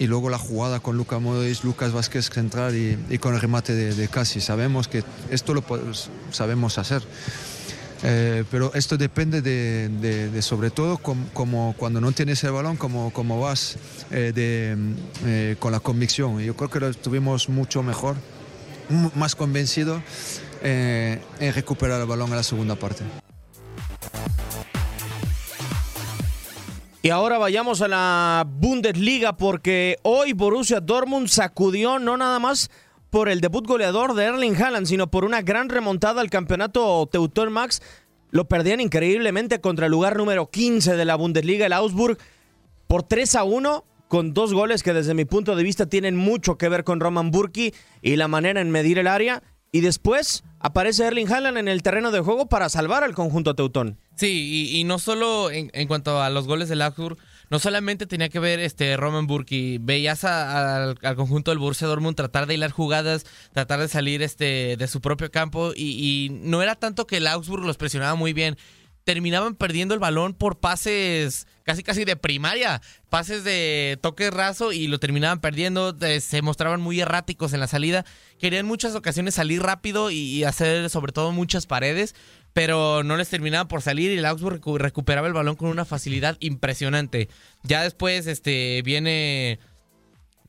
y 0.00 0.08
luego 0.08 0.30
la 0.30 0.38
jugada 0.38 0.80
con 0.80 0.96
Luca 0.96 1.20
Modric, 1.20 1.62
Lucas 1.62 1.92
Vázquez 1.92 2.28
central 2.28 2.74
y, 2.74 2.98
y 3.08 3.18
con 3.18 3.32
el 3.32 3.40
remate 3.40 3.72
de 3.72 4.08
Casi. 4.08 4.40
Sabemos 4.40 4.88
que 4.88 5.04
esto 5.30 5.54
lo 5.54 5.62
podemos- 5.62 6.10
sabemos 6.32 6.76
hacer. 6.76 7.02
Eh, 8.02 8.44
pero 8.50 8.72
esto 8.74 8.96
depende 8.96 9.42
de, 9.42 10.42
sobre 10.42 10.70
todo 10.70 10.96
com- 10.98 11.26
como 11.34 11.74
cuando 11.76 12.00
no 12.00 12.12
tienes 12.12 12.42
el 12.44 12.52
balón, 12.52 12.76
como, 12.76 13.12
como 13.12 13.40
vas 13.40 13.76
eh, 14.10 14.32
de, 14.34 14.74
eh, 15.26 15.56
con 15.58 15.72
la 15.72 15.80
convicción. 15.80 16.40
Yo 16.40 16.56
creo 16.56 16.70
que 16.70 16.80
lo 16.80 16.88
estuvimos 16.88 17.48
mucho 17.50 17.82
mejor, 17.82 18.16
más 19.14 19.36
convencido 19.36 20.02
en 20.62 21.20
recuperar 21.54 22.00
el 22.00 22.06
balón 22.06 22.30
en 22.30 22.36
la 22.36 22.42
segunda 22.42 22.74
parte. 22.74 23.04
Y 27.02 27.08
ahora 27.08 27.38
vayamos 27.38 27.80
a 27.80 27.88
la 27.88 28.46
Bundesliga 28.46 29.32
porque 29.34 29.98
hoy 30.02 30.34
Borussia 30.34 30.80
Dortmund 30.80 31.28
sacudió 31.28 31.98
no 31.98 32.18
nada 32.18 32.38
más 32.38 32.70
por 33.10 33.28
el 33.28 33.40
debut 33.40 33.66
goleador 33.66 34.14
de 34.14 34.24
Erling 34.24 34.56
Haaland, 34.56 34.86
sino 34.86 35.10
por 35.10 35.24
una 35.24 35.42
gran 35.42 35.68
remontada 35.68 36.20
al 36.20 36.30
campeonato 36.30 37.08
Teuton 37.10 37.52
Max. 37.52 37.82
Lo 38.30 38.46
perdían 38.48 38.80
increíblemente 38.80 39.60
contra 39.60 39.86
el 39.86 39.92
lugar 39.92 40.16
número 40.16 40.48
15 40.48 40.96
de 40.96 41.04
la 41.04 41.16
Bundesliga, 41.16 41.66
el 41.66 41.72
Augsburg, 41.72 42.16
por 42.86 43.02
3 43.02 43.34
a 43.34 43.44
1, 43.44 43.84
con 44.08 44.32
dos 44.32 44.54
goles 44.54 44.82
que 44.82 44.92
desde 44.92 45.14
mi 45.14 45.24
punto 45.24 45.56
de 45.56 45.64
vista 45.64 45.86
tienen 45.86 46.16
mucho 46.16 46.56
que 46.56 46.68
ver 46.68 46.84
con 46.84 47.00
Roman 47.00 47.30
Burki 47.30 47.74
y 48.02 48.16
la 48.16 48.28
manera 48.28 48.60
en 48.60 48.70
medir 48.70 48.98
el 48.98 49.08
área. 49.08 49.42
Y 49.72 49.80
después 49.80 50.42
aparece 50.58 51.04
Erling 51.04 51.32
Haaland 51.32 51.58
en 51.58 51.68
el 51.68 51.82
terreno 51.82 52.10
de 52.10 52.20
juego 52.20 52.48
para 52.48 52.68
salvar 52.68 53.04
al 53.04 53.14
conjunto 53.14 53.54
teutón. 53.54 53.98
Sí, 54.16 54.68
y, 54.72 54.78
y 54.80 54.84
no 54.84 54.98
solo 54.98 55.50
en, 55.50 55.70
en 55.74 55.86
cuanto 55.88 56.20
a 56.20 56.30
los 56.30 56.46
goles 56.46 56.68
del 56.68 56.82
Augsburg, 56.82 57.18
no 57.50 57.58
solamente 57.58 58.06
tenía 58.06 58.28
que 58.28 58.38
ver 58.38 58.60
este 58.60 58.96
Roman 58.96 59.26
Burki, 59.26 59.78
veías 59.78 60.24
a- 60.24 60.84
al, 60.84 61.16
conjunto 61.16 61.50
del 61.50 61.58
Borussia 61.58 61.88
Dortmund 61.88 62.16
tratar 62.16 62.46
de 62.46 62.54
hilar 62.54 62.70
jugadas, 62.70 63.26
tratar 63.52 63.80
de 63.80 63.88
salir 63.88 64.22
este 64.22 64.76
de 64.76 64.88
su 64.88 65.00
propio 65.00 65.30
campo 65.30 65.72
y, 65.74 66.28
no 66.30 66.62
era 66.62 66.76
tanto 66.76 67.06
que 67.06 67.16
el 67.18 67.26
Augsburg 67.26 67.64
los 67.64 67.76
presionaba 67.76 68.14
muy 68.14 68.32
bien, 68.32 68.56
terminaban 69.04 69.56
perdiendo 69.56 69.94
el 69.94 70.00
balón 70.00 70.34
por 70.34 70.60
pases 70.60 71.46
casi 71.64 71.82
casi 71.82 72.04
de 72.04 72.16
primaria, 72.16 72.80
pases 73.08 73.44
de 73.44 73.98
toque 74.00 74.30
raso 74.30 74.72
y 74.72 74.86
lo 74.86 74.98
terminaban 74.98 75.40
perdiendo, 75.40 75.96
se 76.20 76.42
mostraban 76.42 76.80
muy 76.80 77.00
erráticos 77.00 77.52
en 77.52 77.60
la 77.60 77.66
salida, 77.66 78.04
querían 78.38 78.66
muchas 78.66 78.94
ocasiones 78.94 79.34
salir 79.34 79.62
rápido 79.62 80.10
y 80.10 80.44
hacer 80.44 80.90
sobre 80.90 81.12
todo 81.12 81.32
muchas 81.32 81.66
paredes, 81.66 82.14
pero 82.52 83.02
no 83.02 83.16
les 83.16 83.28
terminaba 83.28 83.68
por 83.68 83.82
salir 83.82 84.10
y 84.10 84.18
el 84.18 84.24
Augsburg 84.24 84.60
recu- 84.60 84.78
recuperaba 84.78 85.26
el 85.28 85.32
balón 85.32 85.56
con 85.56 85.68
una 85.68 85.84
facilidad 85.84 86.36
impresionante. 86.40 87.28
Ya 87.62 87.82
después 87.82 88.26
este 88.26 88.82
viene 88.82 89.58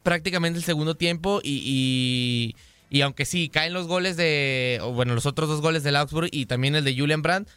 prácticamente 0.03 0.57
el 0.57 0.65
segundo 0.65 0.95
tiempo 0.95 1.41
y, 1.43 2.55
y, 2.89 2.95
y 2.95 3.01
aunque 3.01 3.25
sí, 3.25 3.49
caen 3.49 3.73
los 3.73 3.87
goles 3.87 4.17
de, 4.17 4.79
bueno, 4.93 5.13
los 5.13 5.25
otros 5.25 5.47
dos 5.47 5.61
goles 5.61 5.83
del 5.83 5.95
Augsburg 5.95 6.29
y 6.31 6.47
también 6.47 6.75
el 6.75 6.83
de 6.83 6.97
Julian 6.97 7.21
Brandt, 7.21 7.47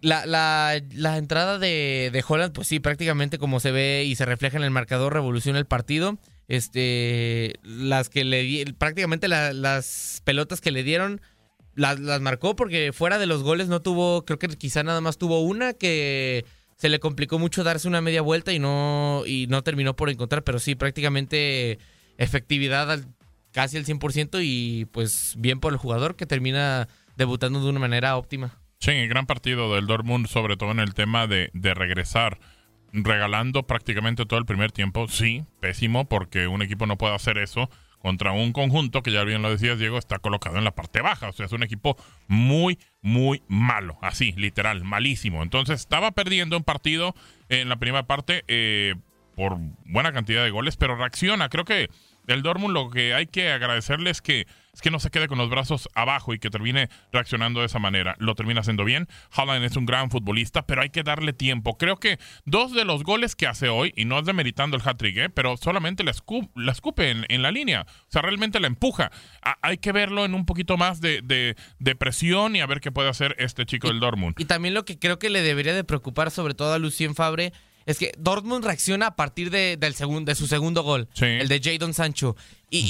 la, 0.00 0.26
la, 0.26 0.78
la 0.92 1.16
entrada 1.16 1.58
de, 1.58 2.10
de 2.12 2.24
Holland, 2.28 2.52
pues 2.52 2.68
sí, 2.68 2.80
prácticamente 2.80 3.38
como 3.38 3.60
se 3.60 3.70
ve 3.72 4.04
y 4.06 4.14
se 4.16 4.26
refleja 4.26 4.58
en 4.58 4.64
el 4.64 4.70
marcador, 4.70 5.14
revoluciona 5.14 5.58
el 5.58 5.64
partido. 5.66 6.18
Este, 6.46 7.54
las 7.62 8.10
que 8.10 8.22
le 8.22 8.66
prácticamente 8.76 9.28
la- 9.28 9.54
las 9.54 10.20
pelotas 10.24 10.60
que 10.60 10.72
le 10.72 10.82
dieron 10.82 11.22
las, 11.74 12.00
las 12.00 12.20
marcó 12.20 12.56
porque 12.56 12.92
fuera 12.92 13.18
de 13.18 13.26
los 13.26 13.42
goles 13.42 13.68
no 13.68 13.80
tuvo, 13.80 14.24
creo 14.24 14.38
que 14.38 14.48
quizá 14.48 14.82
nada 14.82 15.00
más 15.00 15.18
tuvo 15.18 15.40
una 15.40 15.72
que 15.72 16.44
se 16.76 16.88
le 16.88 17.00
complicó 17.00 17.38
mucho 17.38 17.64
darse 17.64 17.88
una 17.88 18.00
media 18.00 18.22
vuelta 18.22 18.52
y 18.52 18.58
no, 18.58 19.22
y 19.26 19.46
no 19.48 19.62
terminó 19.62 19.94
por 19.96 20.10
encontrar, 20.10 20.42
pero 20.42 20.58
sí, 20.58 20.74
prácticamente 20.74 21.78
efectividad 22.18 22.90
al, 22.90 23.06
casi 23.52 23.76
al 23.76 23.84
100% 23.84 24.40
y 24.42 24.86
pues 24.86 25.34
bien 25.38 25.60
por 25.60 25.72
el 25.72 25.78
jugador 25.78 26.16
que 26.16 26.26
termina 26.26 26.88
debutando 27.16 27.62
de 27.62 27.70
una 27.70 27.80
manera 27.80 28.16
óptima. 28.16 28.58
Sí, 28.80 29.06
gran 29.06 29.26
partido 29.26 29.74
del 29.74 29.86
Dortmund, 29.86 30.26
sobre 30.26 30.56
todo 30.56 30.72
en 30.72 30.80
el 30.80 30.94
tema 30.94 31.26
de, 31.26 31.50
de 31.54 31.74
regresar, 31.74 32.38
regalando 32.92 33.62
prácticamente 33.66 34.26
todo 34.26 34.38
el 34.38 34.44
primer 34.44 34.72
tiempo. 34.72 35.08
Sí, 35.08 35.44
pésimo, 35.60 36.06
porque 36.06 36.48
un 36.48 36.60
equipo 36.60 36.86
no 36.86 36.98
puede 36.98 37.14
hacer 37.14 37.38
eso 37.38 37.70
contra 38.04 38.32
un 38.32 38.52
conjunto 38.52 39.02
que 39.02 39.10
ya 39.10 39.24
bien 39.24 39.40
lo 39.40 39.48
decías, 39.48 39.78
Diego, 39.78 39.96
está 39.96 40.18
colocado 40.18 40.58
en 40.58 40.64
la 40.64 40.74
parte 40.74 41.00
baja. 41.00 41.30
O 41.30 41.32
sea, 41.32 41.46
es 41.46 41.52
un 41.52 41.62
equipo 41.62 41.96
muy, 42.28 42.78
muy 43.00 43.42
malo. 43.48 43.96
Así, 44.02 44.32
literal, 44.32 44.84
malísimo. 44.84 45.42
Entonces, 45.42 45.80
estaba 45.80 46.10
perdiendo 46.10 46.58
un 46.58 46.64
partido 46.64 47.14
en 47.48 47.70
la 47.70 47.76
primera 47.76 48.06
parte 48.06 48.44
eh, 48.46 48.94
por 49.34 49.56
buena 49.86 50.12
cantidad 50.12 50.44
de 50.44 50.50
goles, 50.50 50.76
pero 50.76 50.96
reacciona. 50.96 51.48
Creo 51.48 51.64
que 51.64 51.88
el 52.26 52.42
Dortmund 52.42 52.74
lo 52.74 52.90
que 52.90 53.14
hay 53.14 53.26
que 53.26 53.50
agradecerle 53.50 54.10
es 54.10 54.20
que, 54.22 54.46
es 54.72 54.80
que 54.80 54.90
no 54.90 54.98
se 54.98 55.10
quede 55.10 55.28
con 55.28 55.38
los 55.38 55.50
brazos 55.50 55.88
abajo 55.94 56.34
y 56.34 56.38
que 56.38 56.50
termine 56.50 56.88
reaccionando 57.12 57.60
de 57.60 57.66
esa 57.66 57.78
manera. 57.78 58.16
Lo 58.18 58.34
termina 58.34 58.60
haciendo 58.60 58.84
bien. 58.84 59.08
Haaland 59.32 59.64
es 59.64 59.76
un 59.76 59.86
gran 59.86 60.10
futbolista, 60.10 60.66
pero 60.66 60.82
hay 60.82 60.90
que 60.90 61.02
darle 61.02 61.32
tiempo. 61.32 61.76
Creo 61.78 61.96
que 61.96 62.18
dos 62.44 62.72
de 62.72 62.84
los 62.84 63.02
goles 63.04 63.36
que 63.36 63.46
hace 63.46 63.68
hoy, 63.68 63.92
y 63.96 64.04
no 64.04 64.18
es 64.18 64.24
demeritando 64.26 64.76
el 64.76 64.82
hat-trick, 64.84 65.16
¿eh? 65.18 65.30
pero 65.30 65.56
solamente 65.56 66.02
la, 66.04 66.12
escu- 66.12 66.50
la 66.54 66.72
escupe 66.72 67.10
en, 67.10 67.26
en 67.28 67.42
la 67.42 67.50
línea. 67.50 67.82
O 67.82 68.10
sea, 68.10 68.22
realmente 68.22 68.58
la 68.60 68.66
empuja. 68.66 69.10
A- 69.42 69.58
hay 69.62 69.78
que 69.78 69.92
verlo 69.92 70.24
en 70.24 70.34
un 70.34 70.46
poquito 70.46 70.76
más 70.76 71.00
de, 71.00 71.20
de- 71.22 71.56
de 71.78 71.94
presión 71.96 72.56
y 72.56 72.60
a 72.60 72.66
ver 72.66 72.80
qué 72.80 72.90
puede 72.90 73.08
hacer 73.10 73.36
este 73.38 73.66
chico 73.66 73.88
del 73.88 74.00
Dortmund. 74.00 74.34
Y 74.38 74.46
también 74.46 74.74
lo 74.74 74.84
que 74.84 74.98
creo 74.98 75.18
que 75.18 75.30
le 75.30 75.42
debería 75.42 75.74
de 75.74 75.84
preocupar 75.84 76.30
sobre 76.30 76.54
todo 76.54 76.72
a 76.72 76.78
Lucien 76.78 77.14
Fabre 77.14 77.52
es 77.86 77.98
que 77.98 78.12
Dortmund 78.18 78.64
reacciona 78.64 79.08
a 79.08 79.16
partir 79.16 79.50
de, 79.50 79.76
del 79.76 79.94
segundo, 79.94 80.30
de 80.30 80.34
su 80.36 80.46
segundo 80.46 80.82
gol, 80.82 81.08
el 81.40 81.48
de 81.48 81.60
Jadon 81.62 81.94
Sancho. 81.94 82.36
Y, 82.70 82.84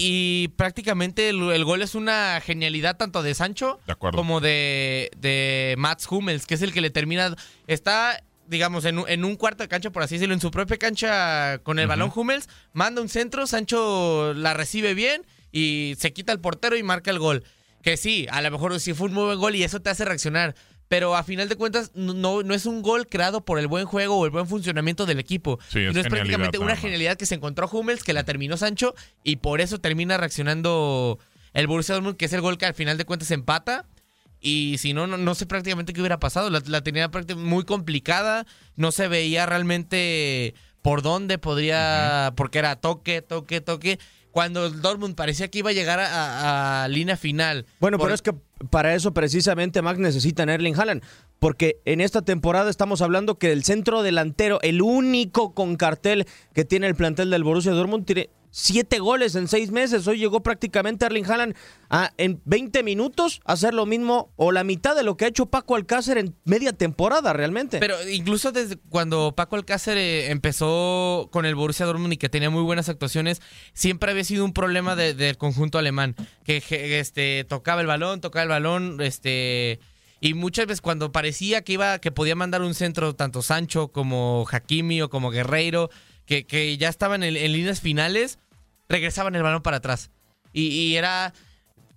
y 0.45 0.49
prácticamente 0.49 1.29
el, 1.29 1.43
el 1.51 1.65
gol 1.65 1.83
es 1.83 1.95
una 1.95 2.41
genialidad 2.41 2.97
tanto 2.97 3.23
de 3.23 3.35
Sancho 3.35 3.81
De 3.87 3.93
como 4.17 4.41
de, 4.41 5.11
de 5.19 5.75
Mats 5.79 6.07
Hummels, 6.11 6.47
que 6.47 6.55
es 6.55 6.63
el 6.63 6.73
que 6.73 6.81
le 6.81 6.91
termina... 6.91 7.35
Está, 7.67 8.23
digamos, 8.47 8.85
en, 8.85 8.99
un- 8.99 9.09
en 9.09 9.25
un 9.25 9.37
cuarto 9.37 9.63
de 9.63 9.69
cancha, 9.69 9.91
por 9.91 10.03
así 10.03 10.15
decirlo, 10.15 10.35
en 10.35 10.41
su 10.41 10.51
propia 10.51 10.77
cancha 10.79 11.59
con 11.63 11.79
el 11.79 11.87
balón 11.87 12.13
Hummels, 12.15 12.49
manda 12.73 13.03
un 13.03 13.09
centro, 13.09 13.47
Sancho 13.47 14.33
la 14.35 14.55
recibe 14.55 14.95
bien 14.95 15.27
y 15.53 15.95
se 15.99 16.13
quita 16.13 16.33
el 16.33 16.41
portero 16.41 16.77
y 16.77 16.83
marca 16.83 17.11
el 17.11 17.19
gol. 17.19 17.43
Que 17.83 17.97
sí, 17.99 18.27
a 18.31 18.41
lo 18.41 18.51
mejor 18.51 18.79
sí 18.81 18.95
fue 18.95 19.09
un 19.09 19.15
muy 19.15 19.25
buen 19.25 19.39
gol 19.39 19.55
y 19.55 19.63
eso 19.65 19.81
te 19.83 19.91
hace 19.91 20.05
reaccionar. 20.07 20.55
Pero 20.95 21.17
a 21.17 21.25
final 21.25 21.49
de 21.49 21.57
cuentas, 21.57 21.91
no, 21.97 22.45
no 22.45 22.55
es 22.55 22.67
un 22.67 22.81
gol 22.81 23.09
creado 23.09 23.45
por 23.45 23.59
el 23.59 23.67
buen 23.67 23.85
juego 23.85 24.15
o 24.17 24.27
el 24.27 24.31
buen 24.31 24.47
funcionamiento 24.47 25.07
del 25.07 25.19
equipo. 25.19 25.59
Sí, 25.69 25.81
es 25.81 25.89
sino 25.89 26.01
es 26.01 26.07
prácticamente 26.07 26.59
una 26.59 26.77
genialidad 26.77 27.17
que 27.17 27.27
se 27.27 27.35
encontró 27.35 27.69
Hummels, 27.69 28.05
que 28.05 28.13
la 28.13 28.23
terminó 28.23 28.57
Sancho, 28.57 28.95
y 29.25 29.37
por 29.37 29.61
eso 29.61 29.81
termina 29.81 30.19
reaccionando 30.19 31.19
el 31.53 31.67
Borussia 31.67 31.97
Dortmund, 31.97 32.17
que 32.17 32.27
es 32.27 32.33
el 32.33 32.43
gol 32.43 32.59
que 32.59 32.67
al 32.67 32.75
final 32.75 32.97
de 32.97 33.05
cuentas 33.07 33.33
empata. 33.33 33.87
Y 34.41 34.77
si 34.79 34.93
no, 34.93 35.09
no, 35.09 35.17
no 35.17 35.35
sé 35.35 35.47
prácticamente 35.47 35.93
qué 35.93 36.01
hubiera 36.01 36.21
pasado. 36.21 36.49
La, 36.49 36.63
la 36.65 36.83
tenía 36.85 37.11
prácticamente 37.11 37.51
muy 37.51 37.65
complicada. 37.65 38.47
No 38.77 38.93
se 38.93 39.09
veía 39.09 39.47
realmente 39.47 40.55
por 40.81 41.03
dónde 41.03 41.39
podría. 41.39 42.35
Porque 42.37 42.61
era 42.61 42.77
toque, 42.77 43.21
toque, 43.21 43.61
toque. 43.61 43.99
Cuando 44.35 44.67
el 44.67 44.83
Dortmund 44.83 45.15
parecía 45.15 45.47
que 45.47 45.61
iba 45.61 45.71
a 45.71 45.73
llegar 45.73 46.01
a, 46.01 46.09
a- 46.09 46.83
a 46.85 46.89
línea 46.89 47.17
final. 47.17 47.67
Bueno, 47.79 47.99
Por- 47.99 48.07
pero 48.09 48.15
es 48.17 48.21
que 48.23 48.33
para 48.69 48.93
eso 48.97 49.15
precisamente 49.15 49.81
Max 49.81 50.01
necesitan 50.01 50.49
a 50.49 50.55
Erling 50.55 50.75
Haaland. 50.75 51.05
Porque 51.39 51.77
en 51.85 52.01
esta 52.01 52.21
temporada 52.23 52.69
estamos 52.69 53.01
hablando 53.01 53.39
que 53.39 53.53
el 53.53 53.63
centro 53.63 54.03
delantero, 54.03 54.59
el 54.63 54.83
único 54.83 55.55
con 55.55 55.77
cartel 55.77 56.27
que 56.53 56.65
tiene 56.65 56.89
el 56.89 56.97
plantel 56.97 57.31
del 57.31 57.45
Borussia 57.45 57.71
Dortmund, 57.71 58.07
tiene 58.07 58.29
siete 58.57 59.01
goles 59.01 59.35
en 59.35 59.49
seis 59.49 59.73
meses. 59.73 60.07
Hoy 60.07 60.19
llegó 60.19 60.41
prácticamente 60.41 61.05
Erling 61.05 61.25
Haaland 61.29 61.57
a, 61.91 62.13
en 62.19 62.41
20 62.45 62.85
minutos 62.85 63.41
a 63.45 63.55
hacer 63.55 63.75
lo 63.75 63.85
mismo 63.85 64.33
o 64.37 64.53
la 64.53 64.63
mitad 64.63 64.95
de 64.95 65.03
lo 65.03 65.17
que 65.17 65.25
ha 65.25 65.29
hecho 65.29 65.47
Paco 65.47 65.75
Alcácer 65.75 66.19
en 66.19 66.37
media 66.45 66.73
temporada 66.73 67.33
realmente. 67.33 67.81
Pero 67.81 67.97
incluso 68.09 68.53
desde 68.53 68.77
cuando 68.77 69.35
Paco 69.35 69.57
Alcácer 69.57 69.99
eh, 69.99 70.31
empezó 70.31 71.29
con 71.33 71.47
el 71.47 71.57
Borussia 71.57 71.85
Dortmund 71.85 72.13
y 72.13 72.17
que 72.17 72.29
tenía 72.29 72.49
muy 72.49 72.63
buenas 72.63 72.89
actuaciones, 72.89 73.43
siempre 73.73 74.13
había 74.13 74.23
sido 74.23 74.45
un 74.45 74.53
problema 74.53 74.95
de- 74.95 75.15
del 75.15 75.37
conjunto 75.37 75.79
alemán, 75.79 76.15
que 76.45 76.63
este 77.01 77.45
tocaba 77.49 77.81
el 77.81 77.89
balón, 77.89 78.21
tocaba 78.21 78.45
el 78.45 78.49
balón, 78.51 79.01
este 79.01 79.81
y 80.21 80.35
muchas 80.35 80.67
veces 80.67 80.81
cuando 80.81 81.11
parecía 81.11 81.63
que 81.63 81.73
iba 81.73 81.99
que 81.99 82.13
podía 82.13 82.37
mandar 82.37 82.63
un 82.63 82.75
centro 82.75 83.15
tanto 83.17 83.43
Sancho 83.43 83.89
como 83.89 84.47
Hakimi 84.51 85.03
o 85.03 85.11
como 85.11 85.31
Guerreiro, 85.31 85.91
que, 86.25 86.47
que 86.47 86.79
ya 86.79 86.89
estaban 86.89 87.23
en 87.23 87.35
líneas 87.35 87.81
finales, 87.83 88.39
regresaban 88.89 89.35
el 89.35 89.43
balón 89.43 89.63
para 89.63 89.79
atrás. 89.79 90.11
Y, 90.53 90.69
y 90.69 90.97
era 90.97 91.33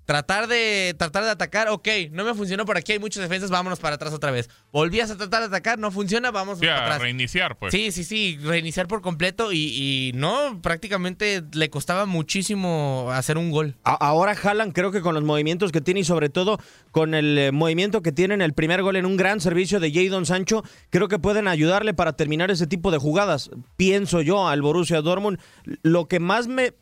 tratar 0.07 0.47
de 0.47 0.95
tratar 0.97 1.25
de 1.25 1.29
atacar, 1.31 1.67
ok, 1.67 1.85
no 2.11 2.23
me 2.23 2.33
funcionó 2.33 2.63
por 2.65 2.77
aquí, 2.77 2.93
hay 2.93 2.99
muchas 2.99 3.21
defensas, 3.21 3.49
vámonos 3.51 3.77
para 3.79 3.95
atrás 3.95 4.13
otra 4.13 4.31
vez. 4.31 4.49
Volvías 4.71 5.11
a 5.11 5.17
tratar 5.17 5.41
de 5.41 5.47
atacar, 5.47 5.77
no 5.77 5.91
funciona, 5.91 6.31
vamos 6.31 6.59
Sí, 6.59 6.65
para 6.65 6.79
a 6.79 6.83
atrás. 6.85 7.01
reiniciar, 7.01 7.57
pues. 7.59 7.73
Sí, 7.73 7.91
sí, 7.91 8.05
sí, 8.05 8.39
reiniciar 8.41 8.87
por 8.87 9.01
completo 9.01 9.51
y, 9.51 9.57
y 9.59 10.11
no, 10.15 10.61
prácticamente 10.61 11.43
le 11.51 11.69
costaba 11.69 12.05
muchísimo 12.05 13.09
hacer 13.11 13.37
un 13.37 13.51
gol. 13.51 13.75
A- 13.83 13.95
Ahora 14.07 14.31
Haaland 14.31 14.71
creo 14.73 14.91
que 14.91 15.01
con 15.01 15.13
los 15.13 15.25
movimientos 15.25 15.73
que 15.73 15.81
tiene 15.81 15.99
y 15.99 16.03
sobre 16.05 16.29
todo 16.29 16.57
con 16.91 17.13
el 17.13 17.37
eh, 17.37 17.51
movimiento 17.51 18.01
que 18.01 18.13
tiene 18.13 18.33
en 18.33 18.41
el 18.41 18.53
primer 18.53 18.83
gol 18.83 18.95
en 18.95 19.05
un 19.05 19.17
gran 19.17 19.41
servicio 19.41 19.81
de 19.81 19.91
Jadon 19.91 20.25
Sancho, 20.25 20.63
creo 20.89 21.09
que 21.09 21.19
pueden 21.19 21.49
ayudarle 21.49 21.93
para 21.93 22.13
terminar 22.13 22.49
ese 22.49 22.65
tipo 22.65 22.91
de 22.91 22.97
jugadas. 22.97 23.49
Pienso 23.75 24.21
yo 24.21 24.47
al 24.47 24.61
Borussia 24.61 25.01
Dortmund. 25.01 25.37
Lo 25.83 26.07
que 26.07 26.21
más 26.21 26.47
me 26.47 26.73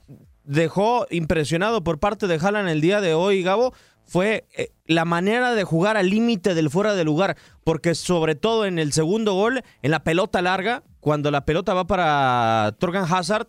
dejó 0.46 1.08
impresionado 1.10 1.84
por 1.84 2.00
parte 2.00 2.28
de 2.28 2.36
Haaland 2.36 2.70
el 2.70 2.82
día 2.82 3.02
de 3.02 3.14
hoy, 3.14 3.44
Gabo, 3.44 3.74
fue 4.06 4.46
eh, 4.56 4.72
la 4.86 5.06
manera 5.06 5.54
de 5.54 5.64
jugar 5.64 5.98
al 5.98 6.10
límite 6.10 6.54
del 6.54 6.70
fuera 6.70 6.94
de 6.94 7.04
lugar, 7.04 7.38
porque 7.64 7.96
sobre 7.96 8.36
todo 8.36 8.66
en 8.66 8.80
el 8.80 8.94
segundo 8.94 9.34
gol, 9.34 9.64
en 9.82 9.92
la 9.92 10.04
pelota 10.04 10.42
larga, 10.42 10.84
cuando 11.00 11.32
la 11.32 11.46
pelota 11.46 11.74
va 11.74 11.86
para 11.88 12.76
Torgan 12.80 13.06
Hazard, 13.12 13.48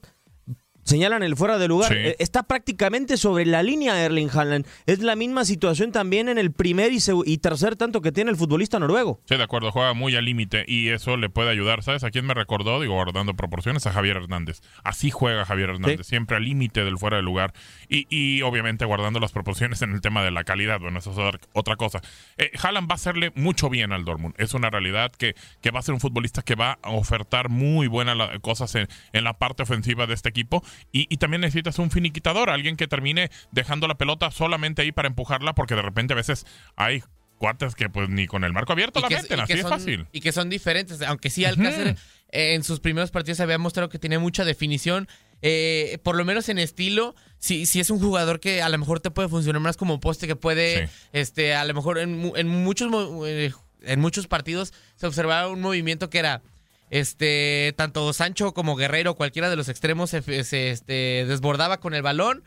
señalan 0.87 1.23
el 1.23 1.37
fuera 1.37 1.59
de 1.59 1.69
lugar. 1.69 1.93
Sí. 1.93 1.99
Eh, 1.99 2.17
Está 2.19 2.45
prácticamente 2.45 3.19
sobre 3.19 3.45
la 3.45 3.63
línea 3.63 4.03
Erling 4.03 4.31
Haaland. 4.33 4.67
Es 4.87 5.01
la 5.01 5.17
misma 5.17 5.45
situación 5.45 5.93
también 5.93 6.29
en 6.31 6.39
el 6.39 6.53
primer 6.53 6.93
y, 6.93 6.99
y 7.27 7.39
tercer 7.39 7.77
tanto 7.77 8.01
que 8.01 8.13
tiene 8.13 8.31
el 8.31 8.37
futbolista 8.37 8.79
noruego. 8.79 9.21
Sí, 9.29 9.37
de 9.37 9.43
acuerdo, 9.43 9.71
juega 9.73 9.93
muy 9.93 10.17
al 10.17 10.25
límite 10.25 10.65
y 10.67 10.89
eso 10.89 11.17
le 11.19 11.29
puede 11.29 11.51
ayudar. 11.51 11.83
¿Sabes 11.83 12.05
a 12.05 12.11
quién 12.11 12.25
me 12.25 12.33
recordó? 12.35 12.81
Digo, 12.81 12.95
guardando 12.95 13.35
proporciones, 13.35 13.87
a 13.87 13.93
Javier 13.93 14.17
Hernández. 14.17 14.61
Así 14.85 15.11
juega 15.11 15.45
Javier 15.45 15.71
Hernández, 15.71 16.07
siempre 16.07 16.37
al 16.37 16.45
límite 16.45 16.85
del 16.85 16.97
fuera 16.99 17.17
de 17.19 17.23
lugar 17.23 17.53
y, 17.89 18.07
y 18.09 18.43
obviamente 18.43 18.85
guardando 18.85 19.21
las 19.21 19.33
proporciones 19.33 19.83
en 19.83 19.93
el 19.93 20.01
tema 20.01 20.23
de 20.25 20.31
la 20.31 20.45
calidad. 20.45 20.81
Bueno, 20.81 20.99
eso 21.01 21.11
es 21.13 21.19
otra- 21.53 21.77
cosa. 21.77 22.01
Eh, 22.39 22.53
Haaland 22.63 22.89
va 22.89 22.93
a 22.93 22.95
hacerle 22.95 23.33
mucho 23.35 23.69
bien 23.69 23.93
al 23.93 24.05
Dortmund. 24.05 24.35
Es 24.39 24.55
una 24.55 24.71
realidad 24.71 25.13
que, 25.13 25.35
que 25.61 25.71
va 25.71 25.81
a 25.81 25.83
ser 25.83 25.93
un 25.95 26.01
futbolista 26.01 26.41
que 26.43 26.55
va 26.55 26.79
a 26.83 26.91
ofertar 26.91 27.51
muy 27.51 27.87
buenas 27.87 28.17
cosas 28.41 28.75
en, 28.77 28.89
en 29.13 29.25
la 29.25 29.35
parte 29.35 29.63
ofensiva 29.65 30.07
de 30.07 30.15
este 30.15 30.29
equipo 30.31 30.63
y, 30.93 31.07
y 31.13 31.17
también 31.19 31.41
necesitas 31.43 31.79
un 31.79 31.91
finiquitador, 31.91 32.51
alguien 32.51 32.77
que 32.77 32.87
termine 32.87 33.31
dejando 33.53 33.87
la 33.89 33.97
pelota 33.97 34.31
solamente 34.31 34.83
ahí 34.83 34.93
para 34.93 35.09
empujarla 35.09 35.55
porque 35.55 35.75
de 35.75 35.83
repente 35.83 36.13
a 36.13 36.17
veces 36.17 36.47
hay 36.77 37.03
cuates 37.39 37.75
que 37.75 37.89
pues 37.91 38.09
ni 38.09 38.27
con 38.27 38.45
el 38.45 38.53
marco 38.53 38.73
abierto 38.73 39.01
la 39.01 39.09
que, 39.09 39.17
meten, 39.17 39.41
así 39.41 39.59
son, 39.61 39.71
fácil. 39.71 40.07
y 40.13 40.21
que 40.21 40.33
son 40.33 40.49
diferentes, 40.49 41.03
aunque 41.03 41.29
sí 41.31 41.45
Alcácer 41.45 41.97
eh, 42.33 42.55
en 42.55 42.65
sus 42.65 42.81
primeros 42.81 43.11
partidos 43.11 43.41
había 43.41 43.59
mostrado 43.59 43.89
que 43.91 43.99
tenía 43.99 44.19
mucha 44.19 44.45
definición, 44.45 45.07
eh, 45.43 45.99
por 46.03 46.17
lo 46.17 46.25
menos 46.25 46.49
en 46.49 46.59
estilo, 46.59 47.15
si 47.39 47.67
sí, 47.67 47.79
es 47.79 47.91
un 47.91 47.99
jugador 48.01 48.41
que 48.41 48.63
a 48.63 48.69
lo 48.71 48.79
mejor 48.79 49.01
te 49.01 49.11
puede 49.11 49.29
funcionar 49.29 49.61
más 49.61 49.77
como 49.77 50.01
poste, 50.01 50.27
que 50.27 50.35
puede, 50.37 50.87
Sí. 50.87 50.93
este, 51.13 51.55
a 51.55 51.65
lo 51.67 51.75
mejor 51.75 51.99
en, 51.99 52.33
en 52.37 52.49
muchos 52.49 52.91
eh, 53.27 53.53
en 53.83 54.01
muchos 54.01 54.27
partidos 54.27 54.73
se 54.97 55.07
observaba 55.07 55.49
un 55.49 55.61
movimiento 55.61 56.09
que 56.11 56.19
era 56.19 56.43
este 56.91 57.75
tanto 57.77 58.13
Sancho 58.13 58.53
como 58.55 58.77
Guerrero, 58.77 59.15
cualquiera 59.15 59.51
de 59.51 59.57
los 59.57 59.69
extremos 59.69 60.11
se, 60.11 60.23
se, 60.45 60.71
este, 60.71 61.25
desbordaba 61.27 61.79
con 61.81 61.95
el 61.95 62.03
balón. 62.03 62.45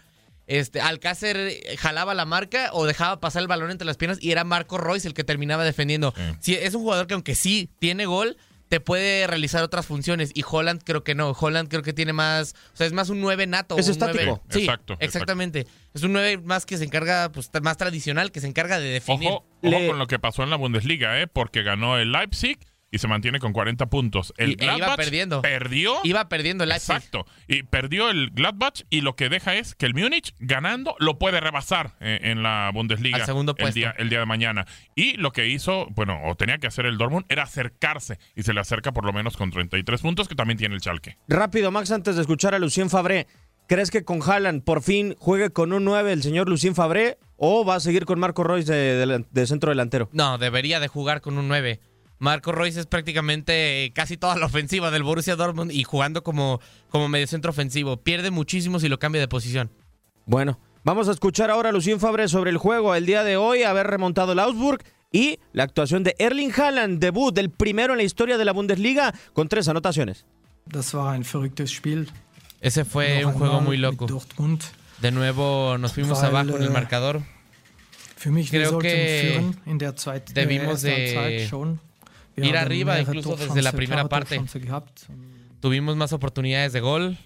Este, 0.47 0.81
Alcácer 0.81 1.53
jalaba 1.77 2.15
la 2.15 2.25
marca 2.25 2.69
o 2.73 2.85
dejaba 2.87 3.19
pasar 3.19 3.43
el 3.43 3.47
balón 3.47 3.69
entre 3.69 3.85
las 3.85 3.97
piernas 3.97 4.17
y 4.21 4.31
era 4.31 4.43
Marco 4.43 4.79
Royce 4.79 5.07
el 5.07 5.13
que 5.13 5.23
terminaba 5.23 5.63
defendiendo. 5.63 6.13
Sí. 6.15 6.23
Sí, 6.39 6.55
es 6.55 6.73
un 6.73 6.81
jugador 6.81 7.05
que 7.05 7.13
aunque 7.13 7.35
sí 7.35 7.69
tiene 7.77 8.07
gol, 8.07 8.35
te 8.67 8.79
puede 8.79 9.27
realizar 9.27 9.63
otras 9.63 9.85
funciones. 9.85 10.31
Y 10.33 10.43
Holland 10.49 10.81
creo 10.83 11.03
que 11.03 11.13
no. 11.13 11.31
Holland 11.39 11.69
creo 11.69 11.83
que 11.83 11.93
tiene 11.93 12.13
más. 12.13 12.55
O 12.73 12.77
sea, 12.77 12.87
es 12.87 12.93
más 12.93 13.09
un 13.09 13.21
9 13.21 13.45
nato. 13.45 13.77
Es 13.77 13.85
un 13.87 13.91
estático. 13.91 14.23
9. 14.23 14.41
Sí, 14.49 14.59
Exacto, 14.61 14.93
exacto. 14.93 15.05
exactamente. 15.05 15.67
Es 15.93 16.01
un 16.03 16.13
9 16.13 16.37
más 16.43 16.65
que 16.65 16.77
se 16.77 16.83
encarga, 16.83 17.31
pues, 17.31 17.51
más 17.61 17.77
tradicional, 17.77 18.31
que 18.31 18.39
se 18.41 18.47
encarga 18.47 18.79
de 18.79 18.89
definir. 18.89 19.29
Ojo, 19.29 19.37
ojo 19.37 19.45
Le- 19.61 19.87
con 19.87 19.99
lo 19.99 20.07
que 20.07 20.17
pasó 20.17 20.41
en 20.43 20.49
la 20.49 20.55
Bundesliga, 20.55 21.19
¿eh? 21.21 21.27
porque 21.27 21.61
ganó 21.61 21.97
el 21.99 22.11
Leipzig 22.11 22.57
y 22.91 22.97
se 22.97 23.07
mantiene 23.07 23.39
con 23.39 23.53
40 23.53 23.87
puntos. 23.87 24.33
El 24.37 24.51
Y- 24.51 24.53
e 24.59 24.65
iba 24.65 24.75
Gladbach 24.77 24.97
perdiendo. 24.97 25.41
perdió. 25.41 25.95
Iba 26.03 26.27
perdiendo 26.29 26.63
el 26.63 26.69
Leipzig. 26.69 26.95
Exacto. 26.95 27.25
Y 27.47 27.63
perdió 27.63 28.09
el 28.09 28.31
Gladbach 28.31 28.81
y 28.89 29.01
lo 29.01 29.15
que 29.15 29.29
deja 29.29 29.55
es 29.55 29.75
que 29.75 29.85
el 29.85 29.93
Múnich 29.93 30.33
ganando 30.39 30.95
lo 30.99 31.19
puede 31.19 31.39
rebasar 31.39 31.95
eh, 31.99 32.19
en 32.23 32.41
la 32.43 32.71
Bundesliga 32.73 33.17
Al 33.17 33.25
segundo 33.25 33.55
el 33.57 33.73
día, 33.73 33.93
el 33.97 34.09
día 34.09 34.19
de 34.19 34.25
mañana. 34.25 34.65
Y 34.95 35.13
lo 35.17 35.31
que 35.31 35.47
hizo, 35.47 35.87
bueno, 35.91 36.19
o 36.25 36.35
tenía 36.35 36.57
que 36.57 36.67
hacer 36.67 36.85
el 36.85 36.97
Dortmund 36.97 37.25
era 37.29 37.43
acercarse 37.43 38.17
y 38.35 38.43
se 38.43 38.53
le 38.53 38.59
acerca 38.61 38.91
por 38.91 39.05
lo 39.05 39.13
menos 39.13 39.37
con 39.37 39.51
33 39.51 40.01
puntos 40.01 40.27
que 40.27 40.35
también 40.35 40.57
tiene 40.57 40.75
el 40.75 40.81
Schalke. 40.81 41.17
Rápido, 41.27 41.71
Max, 41.71 41.91
antes 41.91 42.15
de 42.15 42.21
escuchar 42.21 42.55
a 42.55 42.59
Lucien 42.59 42.89
Fabré, 42.89 43.27
¿crees 43.67 43.91
que 43.91 44.03
con 44.03 44.21
Haaland 44.23 44.63
por 44.63 44.81
fin 44.81 45.15
juegue 45.19 45.51
con 45.51 45.73
un 45.73 45.85
9 45.85 46.11
el 46.11 46.23
señor 46.23 46.49
Lucien 46.49 46.73
Fabré 46.75 47.17
o 47.37 47.63
va 47.63 47.75
a 47.75 47.79
seguir 47.79 48.05
con 48.05 48.19
Marco 48.19 48.43
Royce 48.43 48.73
de, 48.73 49.05
de- 49.05 49.25
de 49.29 49.47
centro 49.47 49.69
delantero? 49.69 50.09
No, 50.11 50.37
debería 50.37 50.79
de 50.79 50.87
jugar 50.87 51.21
con 51.21 51.37
un 51.37 51.47
9. 51.47 51.79
Marco 52.19 52.51
Royce 52.51 52.81
es 52.81 52.85
prácticamente 52.85 53.85
eh, 53.85 53.93
casi 53.93 54.17
toda 54.17 54.35
la 54.35 54.45
ofensiva 54.45 54.91
del 54.91 55.03
Borussia 55.03 55.37
Dortmund 55.37 55.71
y 55.71 55.83
jugando 55.83 56.21
como, 56.21 56.59
como 56.89 57.07
mediocentro 57.07 57.51
ofensivo. 57.51 57.97
Pierde 57.97 58.29
muchísimo 58.29 58.79
si 58.79 58.89
lo 58.89 58.99
cambia 58.99 59.21
de 59.21 59.27
posición. 59.29 59.71
Bueno, 60.25 60.59
vamos 60.83 61.07
a 61.07 61.11
escuchar 61.11 61.49
ahora 61.49 61.69
a 61.69 61.71
Lucien 61.71 61.99
Fabré 61.99 62.27
sobre 62.27 62.51
el 62.51 62.57
juego 62.57 62.93
el 62.93 63.05
día 63.05 63.23
de 63.23 63.37
hoy, 63.37 63.63
haber 63.63 63.87
remontado 63.87 64.33
el 64.33 64.39
Augsburg 64.39 64.83
y 65.11 65.39
la 65.53 65.63
actuación 65.63 66.03
de 66.03 66.15
Erling 66.19 66.51
Haaland, 66.51 66.99
debut 66.99 67.33
del 67.33 67.49
primero 67.49 67.93
en 67.93 67.97
la 67.97 68.03
historia 68.03 68.37
de 68.37 68.45
la 68.45 68.51
Bundesliga 68.51 69.13
con 69.33 69.47
tres 69.47 69.67
anotaciones. 69.69 70.25
Das 70.65 70.93
war 70.93 71.13
ein 71.15 71.23
verrücktes 71.23 71.71
Spiel. 71.71 72.07
Ese 72.61 72.85
fue 72.85 73.25
un 73.25 73.33
juego 73.33 73.61
muy 73.61 73.77
loco. 73.77 74.05
Dortmund. 74.05 74.61
De 75.01 75.11
nuevo 75.11 75.77
nos 75.79 75.93
fuimos 75.93 76.21
Weil, 76.21 76.27
abajo 76.27 76.57
en 76.57 76.63
el 76.63 76.69
eh, 76.69 76.71
marcador. 76.71 77.23
Für 78.17 78.31
mich, 78.31 78.51
wir 78.51 78.67
Creo 78.67 78.79
que 78.79 79.53
debimos 80.33 80.83
äh, 80.83 81.13
ersten 81.13 81.29
de 81.29 81.79
ir 82.35 82.57
arriba 82.57 82.99
incluso 82.99 83.35
desde 83.35 83.61
la 83.61 83.71
primera 83.71 84.07
parte. 84.07 84.41
Tuvimos 85.59 85.95
más 85.95 86.13
oportunidades 86.13 86.73
de 86.73 86.79
gol, 86.79 87.17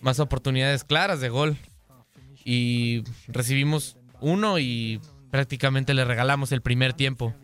más 0.00 0.20
oportunidades 0.20 0.84
claras 0.84 1.20
de 1.20 1.28
gol. 1.28 1.56
Y 2.44 3.04
recibimos 3.28 3.96
uno 4.20 4.58
y 4.58 5.00
prácticamente 5.30 5.94
le 5.94 6.04
regalamos 6.04 6.52
el 6.52 6.62
primer 6.62 6.94
tiempo. 6.94 7.34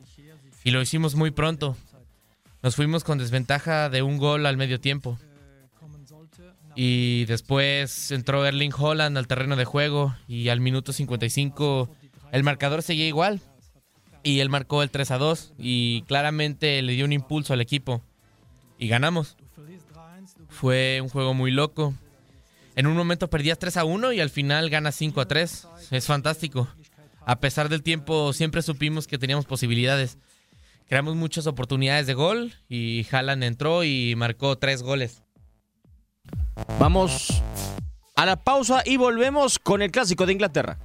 Y 0.64 0.70
lo 0.70 0.80
hicimos 0.80 1.14
muy 1.14 1.30
pronto. 1.30 1.76
Nos 2.62 2.76
fuimos 2.76 3.04
con 3.04 3.18
desventaja 3.18 3.88
de 3.88 4.02
un 4.02 4.18
gol 4.18 4.46
al 4.46 4.56
medio 4.56 4.80
tiempo. 4.80 5.18
Y 6.74 7.24
después 7.24 8.10
entró 8.10 8.44
Erling 8.44 8.72
Holland 8.76 9.16
al 9.16 9.26
terreno 9.26 9.56
de 9.56 9.64
juego 9.64 10.14
y 10.28 10.48
al 10.50 10.60
minuto 10.60 10.92
55 10.92 11.88
el 12.32 12.42
marcador 12.42 12.82
seguía 12.82 13.06
igual. 13.06 13.40
Y 14.26 14.40
él 14.40 14.50
marcó 14.50 14.82
el 14.82 14.90
3 14.90 15.12
a 15.12 15.18
2 15.18 15.52
y 15.56 16.02
claramente 16.02 16.82
le 16.82 16.94
dio 16.94 17.04
un 17.04 17.12
impulso 17.12 17.52
al 17.52 17.60
equipo. 17.60 18.02
Y 18.76 18.88
ganamos. 18.88 19.36
Fue 20.48 20.98
un 21.00 21.08
juego 21.08 21.32
muy 21.32 21.52
loco. 21.52 21.94
En 22.74 22.88
un 22.88 22.96
momento 22.96 23.30
perdías 23.30 23.60
3 23.60 23.76
a 23.76 23.84
1 23.84 24.12
y 24.14 24.20
al 24.20 24.30
final 24.30 24.68
ganas 24.68 24.96
5 24.96 25.20
a 25.20 25.28
3. 25.28 25.68
Es 25.92 26.06
fantástico. 26.06 26.66
A 27.24 27.38
pesar 27.38 27.68
del 27.68 27.84
tiempo, 27.84 28.32
siempre 28.32 28.62
supimos 28.62 29.06
que 29.06 29.16
teníamos 29.16 29.46
posibilidades. 29.46 30.18
Creamos 30.88 31.14
muchas 31.14 31.46
oportunidades 31.46 32.08
de 32.08 32.14
gol 32.14 32.52
y 32.68 33.06
Haaland 33.08 33.44
entró 33.44 33.84
y 33.84 34.16
marcó 34.16 34.58
tres 34.58 34.82
goles. 34.82 35.22
Vamos 36.80 37.44
a 38.16 38.26
la 38.26 38.42
pausa 38.42 38.82
y 38.84 38.96
volvemos 38.96 39.60
con 39.60 39.82
el 39.82 39.92
clásico 39.92 40.26
de 40.26 40.32
Inglaterra. 40.32 40.78